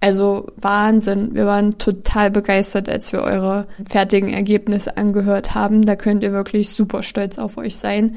Also 0.02 0.48
Wahnsinn. 0.58 1.34
Wir 1.34 1.46
waren 1.46 1.78
total 1.78 2.32
begeistert, 2.32 2.90
als 2.90 3.14
wir 3.14 3.22
eure 3.22 3.66
fertigen 3.90 4.34
Ergebnisse 4.34 4.98
angehört 4.98 5.56
haben. 5.56 5.84
Da 5.84 5.96
könnt 5.96 6.22
ihr 6.24 6.32
wirklich 6.32 6.70
super 6.70 7.02
stolz 7.02 7.40
auf 7.40 7.58
euch 7.58 7.78
sein. 7.78 8.16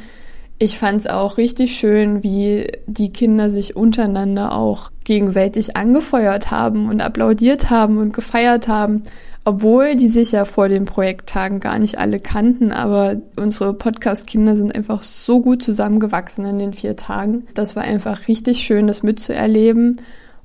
Ich 0.61 0.77
fand 0.77 1.01
es 1.01 1.07
auch 1.07 1.37
richtig 1.37 1.77
schön, 1.77 2.25
wie 2.25 2.67
die 2.87 3.13
Kinder 3.13 3.49
sich 3.49 3.77
untereinander 3.77 4.57
auch 4.57 4.91
gegenseitig 5.05 5.77
angefeuert 5.77 6.51
haben 6.51 6.89
und 6.89 7.01
applaudiert 7.01 7.71
haben 7.71 7.99
und 7.99 8.13
gefeiert 8.13 8.67
haben, 8.67 9.05
obwohl 9.45 9.95
die 9.95 10.09
sich 10.09 10.33
ja 10.33 10.45
vor 10.45 10.69
den 10.69 10.85
Projekttagen 10.85 11.61
gar 11.61 11.79
nicht 11.79 11.99
alle 11.99 12.19
kannten. 12.19 12.73
Aber 12.73 13.17
unsere 13.37 13.73
Podcast-Kinder 13.73 14.57
sind 14.57 14.75
einfach 14.75 15.03
so 15.03 15.41
gut 15.41 15.63
zusammengewachsen 15.63 16.45
in 16.45 16.59
den 16.59 16.75
vier 16.75 16.97
Tagen. 16.97 17.47
Das 17.55 17.77
war 17.77 17.85
einfach 17.85 18.27
richtig 18.27 18.59
schön, 18.59 18.89
das 18.89 19.05
mitzuerleben. 19.05 20.01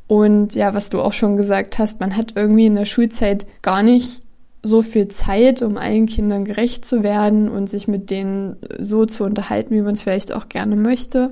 Und 0.08 0.54
ja, 0.54 0.76
was 0.76 0.90
du 0.90 1.02
auch 1.02 1.14
schon 1.14 1.38
gesagt 1.38 1.80
hast, 1.80 2.00
man 2.00 2.16
hat 2.16 2.34
irgendwie 2.36 2.68
in 2.68 2.76
der 2.76 2.86
Schulzeit 2.86 3.48
gar 3.64 3.82
nicht 3.82 4.23
so 4.64 4.82
viel 4.82 5.10
Zeit, 5.10 5.62
um 5.62 5.78
allen 5.78 6.06
Kindern 6.06 6.46
gerecht 6.46 6.86
zu 6.86 7.04
werden 7.04 7.50
und 7.50 7.70
sich 7.70 7.88
mit 7.90 8.10
denen 8.10 8.56
so 8.80 9.06
zu 9.06 9.26
unterhalten, 9.26 9.76
wie 9.76 9.82
man 9.82 9.94
es 9.94 10.02
vielleicht 10.02 10.34
auch 10.34 10.48
gerne 10.48 10.78
möchte. 10.78 11.32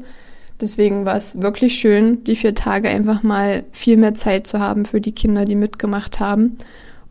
Deswegen 0.60 1.06
war 1.06 1.15
es 1.15 1.41
wirklich 1.41 1.76
schön, 1.76 2.24
die 2.26 2.36
vier 2.36 2.54
Tage 2.54 2.89
einfach 2.89 3.24
mal 3.24 3.63
viel 3.72 3.98
mehr 3.98 4.13
Zeit 4.13 4.46
zu 4.46 4.60
haben 4.60 4.86
für 4.86 5.02
die 5.02 5.13
Kinder, 5.13 5.46
die 5.46 5.56
mitgemacht 5.56 6.20
haben. 6.20 6.58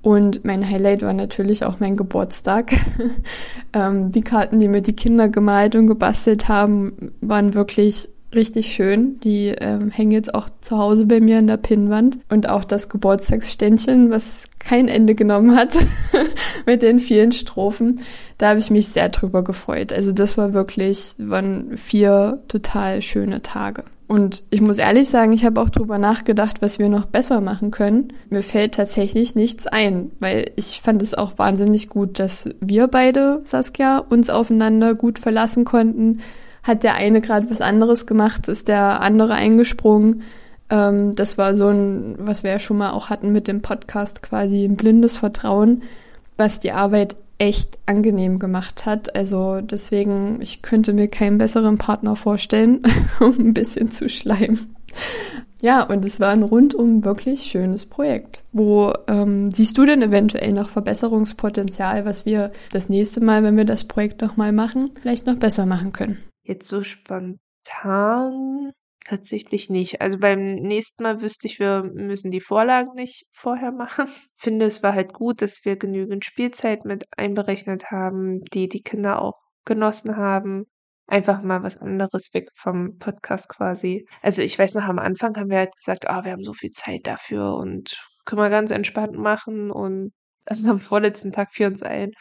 Und 0.03 0.45
mein 0.45 0.69
Highlight 0.69 1.03
war 1.03 1.13
natürlich 1.13 1.65
auch 1.65 1.81
mein 1.81 1.97
Geburtstag. 1.97 2.73
ähm, 3.73 4.13
die 4.13 4.23
Karten, 4.23 4.61
die 4.61 4.69
mir 4.69 4.83
die 4.83 4.95
Kinder 4.95 5.29
gemalt 5.29 5.75
und 5.75 5.89
gebastelt 5.89 6.49
haben, 6.49 7.13
waren 7.21 7.55
wirklich 7.55 8.09
richtig 8.35 8.73
schön. 8.73 9.19
Die 9.21 9.49
ähm, 9.49 9.91
hängen 9.91 10.13
jetzt 10.13 10.35
auch 10.35 10.49
zu 10.61 10.79
Hause 10.79 11.07
bei 11.07 11.21
mir 11.21 11.39
in 11.39 11.47
der 11.47 11.57
Pinnwand. 11.57 12.19
Und 12.29 12.49
auch 12.49 12.65
das 12.65 12.89
Geburtstagsständchen, 12.89 14.11
was 14.11 14.45
kein 14.59 14.89
Ende 14.89 15.15
genommen 15.15 15.57
hat 15.57 15.77
mit 16.67 16.83
den 16.83 17.01
vielen 17.01 17.33
Strophen. 17.33 18.01
Da 18.39 18.51
habe 18.51 18.61
ich 18.61 18.71
mich 18.71 18.89
sehr 18.89 19.09
drüber 19.09 19.43
gefreut. 19.43 19.93
Also 19.93 20.13
das 20.13 20.39
war 20.39 20.55
wirklich, 20.55 21.15
waren 21.19 21.77
vier 21.77 22.43
total 22.49 23.03
schöne 23.03 23.43
Tage. 23.43 23.85
Und 24.11 24.43
ich 24.51 24.61
muss 24.61 24.79
ehrlich 24.79 25.09
sagen, 25.09 25.33
ich 25.33 25.45
habe 25.45 25.61
auch 25.61 25.71
drüber 25.71 25.97
nachgedacht, 25.97 26.63
was 26.63 26.81
wir 26.81 26.89
noch 26.89 27.07
besser 27.07 27.41
machen 27.41 27.71
können. 27.71 28.13
Mir 28.29 28.43
fällt 28.43 28.75
tatsächlich 28.75 29.37
nichts 29.37 29.69
ein, 29.69 30.11
weil 30.19 30.51
ich 30.57 30.81
fand 30.83 31.01
es 31.01 31.15
auch 31.15 31.39
wahnsinnig 31.39 31.89
gut, 31.89 32.19
dass 32.19 32.49
wir 32.61 32.89
beide, 32.89 33.43
Saskia, 33.45 33.99
uns 33.99 34.29
aufeinander 34.29 34.95
gut 34.95 35.21
verlassen 35.21 35.65
konnten. 35.65 36.23
Hat 36.71 36.85
der 36.85 36.95
eine 36.95 37.21
gerade 37.21 37.51
was 37.51 37.61
anderes 37.61 38.07
gemacht, 38.07 38.47
ist 38.47 38.69
der 38.69 39.01
andere 39.01 39.35
eingesprungen. 39.35 40.23
Ähm, 40.71 41.17
das 41.17 41.37
war 41.37 41.57
so 41.57 41.67
ein, 41.67 42.15
was 42.21 42.45
wir 42.45 42.53
ja 42.53 42.59
schon 42.61 42.79
mal 42.79 42.93
auch 42.93 43.11
hatten 43.11 43.33
mit 43.33 43.49
dem 43.49 43.61
Podcast, 43.61 44.23
quasi 44.23 44.65
ein 44.65 44.77
blindes 44.77 45.17
Vertrauen, 45.17 45.83
was 46.37 46.61
die 46.61 46.71
Arbeit 46.71 47.17
echt 47.39 47.81
angenehm 47.87 48.39
gemacht 48.39 48.87
hat. 48.87 49.17
Also 49.17 49.61
deswegen, 49.61 50.41
ich 50.41 50.63
könnte 50.63 50.93
mir 50.93 51.09
keinen 51.09 51.39
besseren 51.39 51.77
Partner 51.77 52.15
vorstellen, 52.15 52.83
um 53.21 53.37
ein 53.37 53.53
bisschen 53.53 53.91
zu 53.91 54.09
schleimen. 54.09 54.77
Ja, 55.61 55.83
und 55.83 56.05
es 56.05 56.21
war 56.21 56.29
ein 56.29 56.45
rundum 56.45 57.05
wirklich 57.05 57.43
schönes 57.51 57.85
Projekt. 57.85 58.45
Wo 58.53 58.93
ähm, 59.09 59.51
siehst 59.51 59.77
du 59.77 59.87
denn 59.87 60.03
eventuell 60.03 60.53
noch 60.53 60.69
Verbesserungspotenzial, 60.69 62.05
was 62.05 62.27
wir 62.27 62.53
das 62.71 62.89
nächste 62.89 63.21
Mal, 63.21 63.43
wenn 63.43 63.57
wir 63.57 63.65
das 63.65 63.83
Projekt 63.83 64.23
nochmal 64.23 64.53
machen, 64.53 64.93
vielleicht 65.03 65.27
noch 65.27 65.37
besser 65.37 65.67
machen 65.67 65.93
können? 65.93 66.19
Jetzt 66.43 66.69
so 66.69 66.83
spontan 66.83 68.73
Tatsächlich 69.05 69.71
nicht. 69.71 70.01
Also 70.01 70.19
beim 70.19 70.57
nächsten 70.57 71.03
Mal 71.03 71.23
wüsste 71.23 71.47
ich, 71.47 71.59
wir 71.59 71.83
müssen 71.83 72.31
die 72.31 72.41
Vorlagen 72.41 72.93
nicht 72.95 73.25
vorher 73.33 73.73
machen. 73.73 74.07
Finde, 74.37 74.67
es 74.67 74.83
war 74.83 74.95
halt 74.95 75.15
gut, 75.15 75.41
dass 75.43 75.65
wir 75.65 75.77
genügend 75.77 76.25
Spielzeit 76.25 76.85
mit 76.85 77.05
einberechnet 77.17 77.91
haben, 77.91 78.43
die 78.53 78.69
die 78.69 78.83
Kinder 78.83 79.23
auch 79.23 79.39
genossen 79.65 80.17
haben. 80.17 80.67
Einfach 81.07 81.43
mal 81.43 81.63
was 81.63 81.79
anderes 81.79 82.33
weg 82.35 82.51
vom 82.55 82.99
Podcast 82.99 83.49
quasi. 83.49 84.07
Also 84.23 84.43
ich 84.43 84.59
weiß 84.59 84.75
noch, 84.75 84.85
am 84.85 84.99
Anfang 84.99 85.35
haben 85.37 85.51
wir 85.51 85.59
halt 85.59 85.75
gesagt, 85.75 86.09
ah, 86.09 86.25
wir 86.25 86.33
haben 86.33 86.45
so 86.45 86.53
viel 86.53 86.71
Zeit 86.71 87.01
dafür 87.05 87.55
und 87.57 87.99
können 88.27 88.43
wir 88.43 88.51
ganz 88.51 88.71
entspannt 88.71 89.17
machen 89.17 89.71
und 89.71 90.13
also 90.47 90.71
am 90.71 90.79
vorletzten 90.79 91.33
Tag 91.33 91.53
fiel 91.53 91.67
uns 91.67 91.83
ein, 91.83 92.13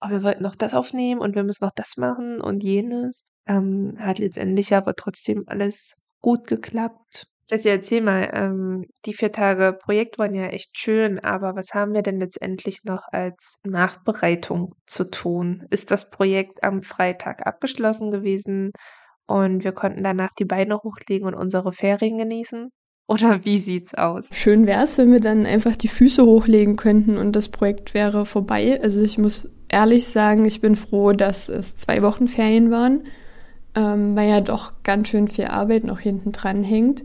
oh, 0.00 0.08
wir 0.08 0.22
wollten 0.22 0.42
noch 0.44 0.56
das 0.56 0.74
aufnehmen 0.74 1.20
und 1.20 1.34
wir 1.34 1.44
müssen 1.44 1.64
noch 1.64 1.72
das 1.74 1.96
machen 1.96 2.40
und 2.40 2.62
jenes. 2.62 3.28
Ähm, 3.48 3.96
hat 3.98 4.18
letztendlich 4.18 4.74
aber 4.74 4.94
trotzdem 4.94 5.44
alles 5.46 5.96
gut 6.20 6.46
geklappt. 6.46 7.26
Jessie, 7.50 7.70
erzähl 7.70 8.02
mal, 8.02 8.30
ähm, 8.34 8.84
die 9.06 9.14
vier 9.14 9.32
Tage 9.32 9.72
Projekt 9.72 10.18
waren 10.18 10.34
ja 10.34 10.48
echt 10.48 10.76
schön, 10.76 11.18
aber 11.18 11.56
was 11.56 11.72
haben 11.72 11.94
wir 11.94 12.02
denn 12.02 12.20
letztendlich 12.20 12.84
noch 12.84 13.04
als 13.10 13.60
Nachbereitung 13.64 14.74
zu 14.86 15.10
tun? 15.10 15.64
Ist 15.70 15.90
das 15.90 16.10
Projekt 16.10 16.62
am 16.62 16.82
Freitag 16.82 17.46
abgeschlossen 17.46 18.10
gewesen 18.10 18.72
und 19.26 19.64
wir 19.64 19.72
konnten 19.72 20.04
danach 20.04 20.34
die 20.38 20.44
Beine 20.44 20.76
hochlegen 20.76 21.26
und 21.26 21.34
unsere 21.34 21.72
Ferien 21.72 22.18
genießen? 22.18 22.68
Oder 23.06 23.42
wie 23.46 23.56
sieht's 23.56 23.94
aus? 23.94 24.28
Schön 24.34 24.66
wäre 24.66 24.84
es, 24.84 24.98
wenn 24.98 25.10
wir 25.10 25.20
dann 25.20 25.46
einfach 25.46 25.74
die 25.74 25.88
Füße 25.88 26.26
hochlegen 26.26 26.76
könnten 26.76 27.16
und 27.16 27.32
das 27.32 27.48
Projekt 27.48 27.94
wäre 27.94 28.26
vorbei. 28.26 28.78
Also 28.82 29.00
ich 29.00 29.16
muss 29.16 29.48
ehrlich 29.70 30.06
sagen, 30.06 30.44
ich 30.44 30.60
bin 30.60 30.76
froh, 30.76 31.12
dass 31.12 31.48
es 31.48 31.78
zwei 31.78 32.02
Wochen 32.02 32.28
Ferien 32.28 32.70
waren 32.70 33.04
ähm, 33.74 34.16
weil 34.16 34.28
ja 34.28 34.40
doch 34.40 34.72
ganz 34.82 35.08
schön 35.08 35.28
viel 35.28 35.46
Arbeit 35.46 35.84
noch 35.84 36.00
hinten 36.00 36.32
dran 36.32 36.62
hängt. 36.62 37.04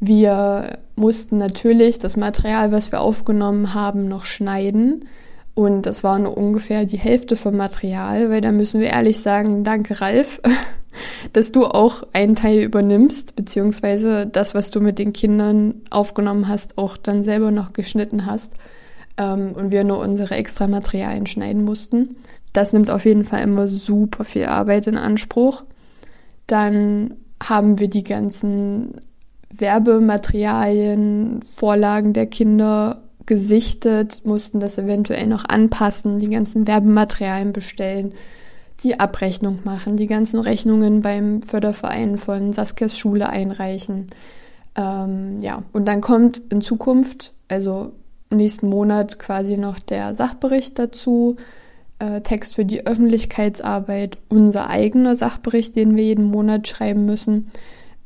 Wir 0.00 0.78
mussten 0.96 1.38
natürlich 1.38 1.98
das 1.98 2.16
Material, 2.16 2.72
was 2.72 2.92
wir 2.92 3.00
aufgenommen 3.00 3.74
haben, 3.74 4.08
noch 4.08 4.24
schneiden. 4.24 5.06
Und 5.54 5.86
das 5.86 6.02
war 6.02 6.18
nur 6.18 6.36
ungefähr 6.36 6.84
die 6.84 6.98
Hälfte 6.98 7.36
vom 7.36 7.56
Material, 7.56 8.28
weil 8.28 8.40
da 8.40 8.50
müssen 8.50 8.80
wir 8.80 8.88
ehrlich 8.88 9.20
sagen, 9.20 9.62
danke 9.62 10.00
Ralf, 10.00 10.40
dass 11.32 11.52
du 11.52 11.64
auch 11.64 12.02
einen 12.12 12.34
Teil 12.34 12.60
übernimmst, 12.60 13.36
beziehungsweise 13.36 14.26
das, 14.26 14.54
was 14.54 14.70
du 14.70 14.80
mit 14.80 14.98
den 14.98 15.12
Kindern 15.12 15.82
aufgenommen 15.90 16.48
hast, 16.48 16.76
auch 16.76 16.96
dann 16.96 17.22
selber 17.22 17.52
noch 17.52 17.72
geschnitten 17.72 18.26
hast. 18.26 18.54
Ähm, 19.16 19.54
und 19.56 19.70
wir 19.70 19.84
nur 19.84 20.00
unsere 20.00 20.34
extra 20.34 20.66
Materialien 20.66 21.26
schneiden 21.26 21.64
mussten. 21.64 22.16
Das 22.52 22.72
nimmt 22.72 22.90
auf 22.90 23.04
jeden 23.04 23.24
Fall 23.24 23.42
immer 23.42 23.68
super 23.68 24.24
viel 24.24 24.46
Arbeit 24.46 24.88
in 24.88 24.96
Anspruch. 24.96 25.64
Dann 26.46 27.16
haben 27.42 27.78
wir 27.78 27.88
die 27.88 28.02
ganzen 28.02 29.00
Werbematerialien, 29.50 31.40
Vorlagen 31.42 32.12
der 32.12 32.26
Kinder 32.26 33.02
gesichtet, 33.26 34.22
mussten 34.24 34.60
das 34.60 34.78
eventuell 34.78 35.26
noch 35.26 35.44
anpassen, 35.48 36.18
die 36.18 36.28
ganzen 36.28 36.66
Werbematerialien 36.66 37.52
bestellen, 37.52 38.12
die 38.82 39.00
Abrechnung 39.00 39.60
machen, 39.64 39.96
die 39.96 40.06
ganzen 40.06 40.40
Rechnungen 40.40 41.00
beim 41.00 41.42
Förderverein 41.42 42.18
von 42.18 42.52
Saskias 42.52 42.98
Schule 42.98 43.28
einreichen. 43.28 44.08
Ähm, 44.76 45.40
ja, 45.40 45.62
und 45.72 45.86
dann 45.86 46.00
kommt 46.00 46.42
in 46.50 46.60
Zukunft, 46.60 47.32
also 47.48 47.92
nächsten 48.30 48.68
Monat 48.68 49.18
quasi 49.18 49.56
noch 49.56 49.78
der 49.78 50.14
Sachbericht 50.14 50.78
dazu, 50.78 51.36
äh, 51.98 52.20
Text 52.20 52.54
für 52.54 52.64
die 52.64 52.86
Öffentlichkeitsarbeit, 52.86 54.18
unser 54.28 54.68
eigener 54.68 55.14
Sachbericht, 55.14 55.76
den 55.76 55.96
wir 55.96 56.04
jeden 56.04 56.26
Monat 56.26 56.68
schreiben 56.68 57.06
müssen. 57.06 57.50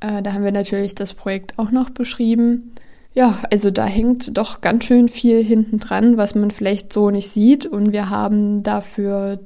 Äh, 0.01 0.23
da 0.23 0.33
haben 0.33 0.45
wir 0.45 0.53
natürlich 0.53 0.95
das 0.95 1.15
Projekt 1.15 1.59
auch 1.59 1.71
noch 1.71 1.91
beschrieben. 1.91 2.73
Ja, 3.13 3.39
also 3.51 3.71
da 3.71 3.87
hängt 3.87 4.37
doch 4.37 4.61
ganz 4.61 4.85
schön 4.85 5.09
viel 5.09 5.43
hinten 5.43 5.79
dran, 5.79 6.17
was 6.17 6.35
man 6.35 6.51
vielleicht 6.51 6.93
so 6.93 7.11
nicht 7.11 7.29
sieht. 7.29 7.67
Und 7.67 7.93
wir 7.93 8.11
haben 8.11 8.63
dafür 8.63 9.41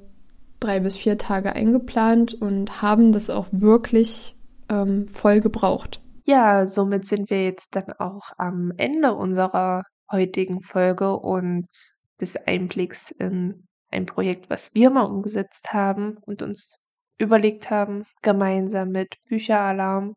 drei 0.61 0.81
bis 0.81 0.96
vier 0.96 1.18
Tage 1.18 1.55
eingeplant 1.55 2.35
und 2.35 2.83
haben 2.83 3.12
das 3.12 3.31
auch 3.31 3.46
wirklich 3.50 4.37
ähm, 4.68 5.09
voll 5.09 5.40
gebraucht. 5.40 6.00
Ja, 6.24 6.66
somit 6.66 7.07
sind 7.07 7.31
wir 7.31 7.44
jetzt 7.44 7.74
dann 7.74 7.92
auch 7.98 8.33
am 8.38 8.72
Ende 8.76 9.14
unserer 9.14 9.83
heutigen 10.11 10.62
Folge 10.62 11.16
und 11.16 11.66
des 12.20 12.37
Einblicks 12.37 13.11
in 13.11 13.66
ein 13.92 14.07
Projekt, 14.07 14.50
was 14.50 14.74
wir 14.74 14.90
mal 14.90 15.02
umgesetzt 15.02 15.72
haben 15.72 16.18
und 16.18 16.42
uns 16.42 16.78
überlegt 17.18 17.70
haben, 17.70 18.05
gemeinsam 18.22 18.90
mit 18.90 19.16
Bücheralarm. 19.28 20.14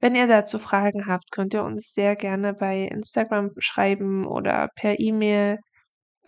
Wenn 0.00 0.14
ihr 0.14 0.26
dazu 0.26 0.58
Fragen 0.58 1.06
habt, 1.06 1.30
könnt 1.30 1.54
ihr 1.54 1.64
uns 1.64 1.92
sehr 1.92 2.16
gerne 2.16 2.54
bei 2.54 2.82
Instagram 2.82 3.50
schreiben 3.58 4.26
oder 4.26 4.68
per 4.74 4.98
E-Mail. 4.98 5.58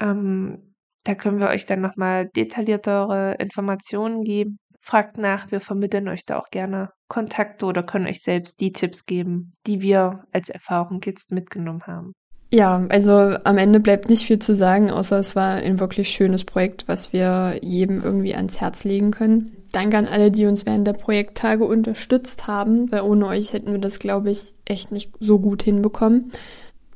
Ähm, 0.00 0.74
da 1.04 1.14
können 1.14 1.40
wir 1.40 1.48
euch 1.48 1.66
dann 1.66 1.80
nochmal 1.80 2.28
detailliertere 2.28 3.34
Informationen 3.38 4.22
geben. 4.22 4.58
Fragt 4.80 5.16
nach, 5.18 5.50
wir 5.50 5.60
vermitteln 5.60 6.08
euch 6.08 6.24
da 6.26 6.38
auch 6.38 6.50
gerne 6.50 6.90
Kontakte 7.08 7.66
oder 7.66 7.82
können 7.82 8.06
euch 8.06 8.22
selbst 8.22 8.60
die 8.60 8.72
Tipps 8.72 9.04
geben, 9.04 9.54
die 9.66 9.80
wir 9.80 10.24
als 10.32 10.48
Erfahrung 10.48 11.00
jetzt 11.04 11.32
mitgenommen 11.32 11.86
haben. 11.86 12.12
Ja, 12.54 12.84
also 12.90 13.12
am 13.44 13.56
Ende 13.56 13.80
bleibt 13.80 14.10
nicht 14.10 14.26
viel 14.26 14.38
zu 14.38 14.54
sagen, 14.54 14.90
außer 14.90 15.18
es 15.18 15.34
war 15.34 15.54
ein 15.54 15.80
wirklich 15.80 16.10
schönes 16.10 16.44
Projekt, 16.44 16.86
was 16.86 17.14
wir 17.14 17.58
jedem 17.62 18.02
irgendwie 18.02 18.34
ans 18.34 18.60
Herz 18.60 18.84
legen 18.84 19.10
können. 19.10 19.56
Danke 19.72 19.96
an 19.96 20.06
alle, 20.06 20.30
die 20.30 20.44
uns 20.44 20.66
während 20.66 20.86
der 20.86 20.92
Projekttage 20.92 21.64
unterstützt 21.64 22.46
haben, 22.46 22.92
weil 22.92 23.00
ohne 23.00 23.26
euch 23.26 23.54
hätten 23.54 23.72
wir 23.72 23.80
das, 23.80 23.98
glaube 23.98 24.30
ich, 24.30 24.54
echt 24.66 24.92
nicht 24.92 25.12
so 25.18 25.38
gut 25.38 25.62
hinbekommen 25.62 26.30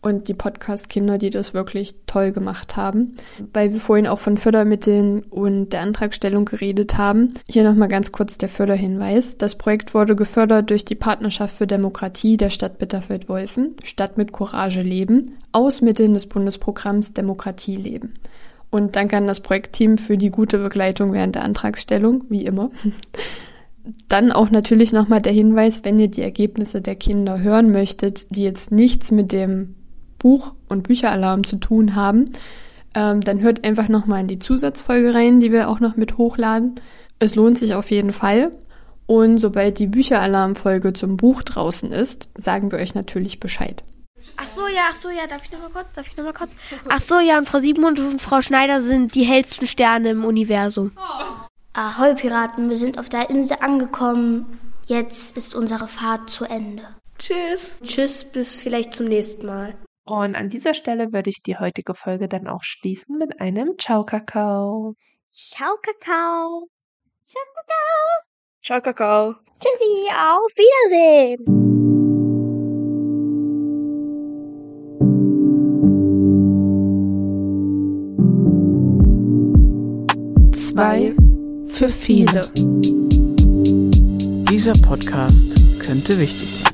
und 0.07 0.29
die 0.29 0.35
Podcast-Kinder, 0.35 1.19
die 1.19 1.31
das 1.31 1.53
wirklich 1.53 1.97
toll 2.07 2.31
gemacht 2.31 2.77
haben. 2.77 3.17
Weil 3.53 3.73
wir 3.73 3.81
vorhin 3.81 4.07
auch 4.07 4.21
von 4.21 4.39
Fördermitteln 4.39 5.25
und 5.25 5.71
der 5.71 5.81
Antragstellung 5.81 6.45
geredet 6.45 6.97
haben. 6.97 7.35
Hier 7.51 7.65
nochmal 7.65 7.89
ganz 7.89 8.13
kurz 8.13 8.39
der 8.39 8.49
Förderhinweis. 8.49 9.37
Das 9.37 9.57
Projekt 9.57 9.95
wurde 9.95 10.15
gefördert 10.15 10.71
durch 10.71 10.85
die 10.85 10.95
Partnerschaft 10.95 11.57
für 11.57 11.67
Demokratie 11.67 12.37
der 12.37 12.51
Stadt 12.51 12.79
Bitterfeld-Wolfen, 12.79 13.75
Stadt 13.83 14.17
mit 14.17 14.31
Courage 14.31 14.83
leben, 14.83 15.33
aus 15.51 15.81
Mitteln 15.81 16.15
des 16.15 16.27
Bundesprogramms 16.27 17.13
Demokratie 17.13 17.75
leben. 17.75 18.15
Und 18.71 18.95
danke 18.95 19.17
an 19.17 19.27
das 19.27 19.41
Projektteam 19.41 19.99
für 19.99 20.17
die 20.17 20.31
gute 20.31 20.59
Begleitung 20.59 21.13
während 21.13 21.35
der 21.35 21.43
Antragstellung, 21.43 22.23
wie 22.29 22.45
immer. 22.45 22.71
Dann 24.09 24.31
auch 24.31 24.51
natürlich 24.51 24.93
nochmal 24.93 25.21
der 25.21 25.33
Hinweis, 25.33 25.85
wenn 25.85 25.99
ihr 25.99 26.09
die 26.09 26.23
Ergebnisse 26.23 26.81
der 26.81 26.95
Kinder 26.95 27.41
hören 27.41 27.73
möchtet, 27.73 28.37
die 28.37 28.45
jetzt 28.45 28.71
nichts 28.71 29.11
mit 29.11 29.33
dem 29.33 29.75
Buch- 30.19 30.55
und 30.69 30.83
Bücheralarm 30.83 31.45
zu 31.45 31.57
tun 31.57 31.95
haben, 31.95 32.27
ähm, 32.95 33.21
dann 33.21 33.41
hört 33.41 33.65
einfach 33.65 33.89
nochmal 33.89 34.23
in 34.23 34.27
die 34.27 34.39
Zusatzfolge 34.39 35.15
rein, 35.15 35.41
die 35.41 35.53
wir 35.53 35.69
auch 35.69 35.81
noch 35.81 35.97
mit 35.97 36.19
hochladen. 36.19 36.75
Es 37.19 37.35
lohnt 37.35 37.59
sich 37.59 37.75
auf 37.75 37.91
jeden 37.91 38.13
Fall. 38.13 38.51
Und 39.07 39.39
sobald 39.39 39.79
die 39.79 39.87
Bücheralarm-Folge 39.87 40.93
zum 40.93 41.17
Buch 41.17 41.43
draußen 41.43 41.93
ist, 41.93 42.29
sagen 42.37 42.73
wir 42.73 42.79
euch 42.79 42.95
natürlich 42.95 43.39
Bescheid. 43.39 43.85
Ach 44.37 44.49
so, 44.49 44.67
ja, 44.67 44.83
ach 44.91 44.97
so, 44.97 45.09
ja, 45.09 45.27
darf 45.27 45.45
ich 45.45 45.53
nochmal 45.53 45.71
kurz, 45.71 45.95
darf 45.95 46.07
ich 46.09 46.17
nochmal 46.17 46.35
kurz? 46.35 46.57
Ach 46.89 47.01
so, 47.01 47.21
ja, 47.21 47.39
und 47.39 47.49
Frau 47.49 47.59
Siebmund 47.59 48.01
und 48.01 48.21
Frau 48.21 48.43
Schneider 48.43 48.83
sind 48.83 49.15
die 49.15 49.25
hellsten 49.25 49.67
Sterne 49.67 50.11
im 50.11 50.25
Universum. 50.25 50.93
Ahoi, 51.73 52.15
Piraten, 52.15 52.69
wir 52.69 52.77
sind 52.77 52.99
auf 52.99 53.09
der 53.09 53.31
Insel 53.31 53.59
angekommen. 53.61 54.59
Jetzt 54.87 55.37
ist 55.37 55.55
unsere 55.55 55.87
Fahrt 55.87 56.29
zu 56.29 56.45
Ende. 56.45 56.83
Tschüss. 57.19 57.77
Tschüss, 57.83 58.25
bis 58.25 58.61
vielleicht 58.61 58.95
zum 58.95 59.07
nächsten 59.07 59.47
Mal. 59.47 59.75
Und 60.09 60.37
an 60.37 60.49
dieser 60.49 60.73
Stelle 60.73 61.13
würde 61.13 61.31
ich 61.31 61.43
die 61.43 61.59
heutige 61.59 61.95
Folge 61.95 62.29
dann 62.29 62.47
auch 62.47 62.63
schließen 62.63 63.19
mit 63.19 63.41
einem 63.41 63.77
Ciao 63.77 64.05
Kakao. 64.05 64.95
Ciao, 65.33 65.75
Kakao. 65.83 66.69
Ciao, 67.25 67.43
Kakao. 67.57 68.23
Ciao, 68.63 68.81
Kakao. 68.81 69.35
Tschüssi, 69.59 70.09
auf 70.13 70.53
Wiedersehen. 70.55 71.45
Zwei 80.55 81.17
für 81.67 81.89
viele. 81.89 82.43
Dieser 84.49 84.75
Podcast 84.75 85.81
könnte 85.81 86.21
wichtig 86.21 86.63
sein. 86.63 86.66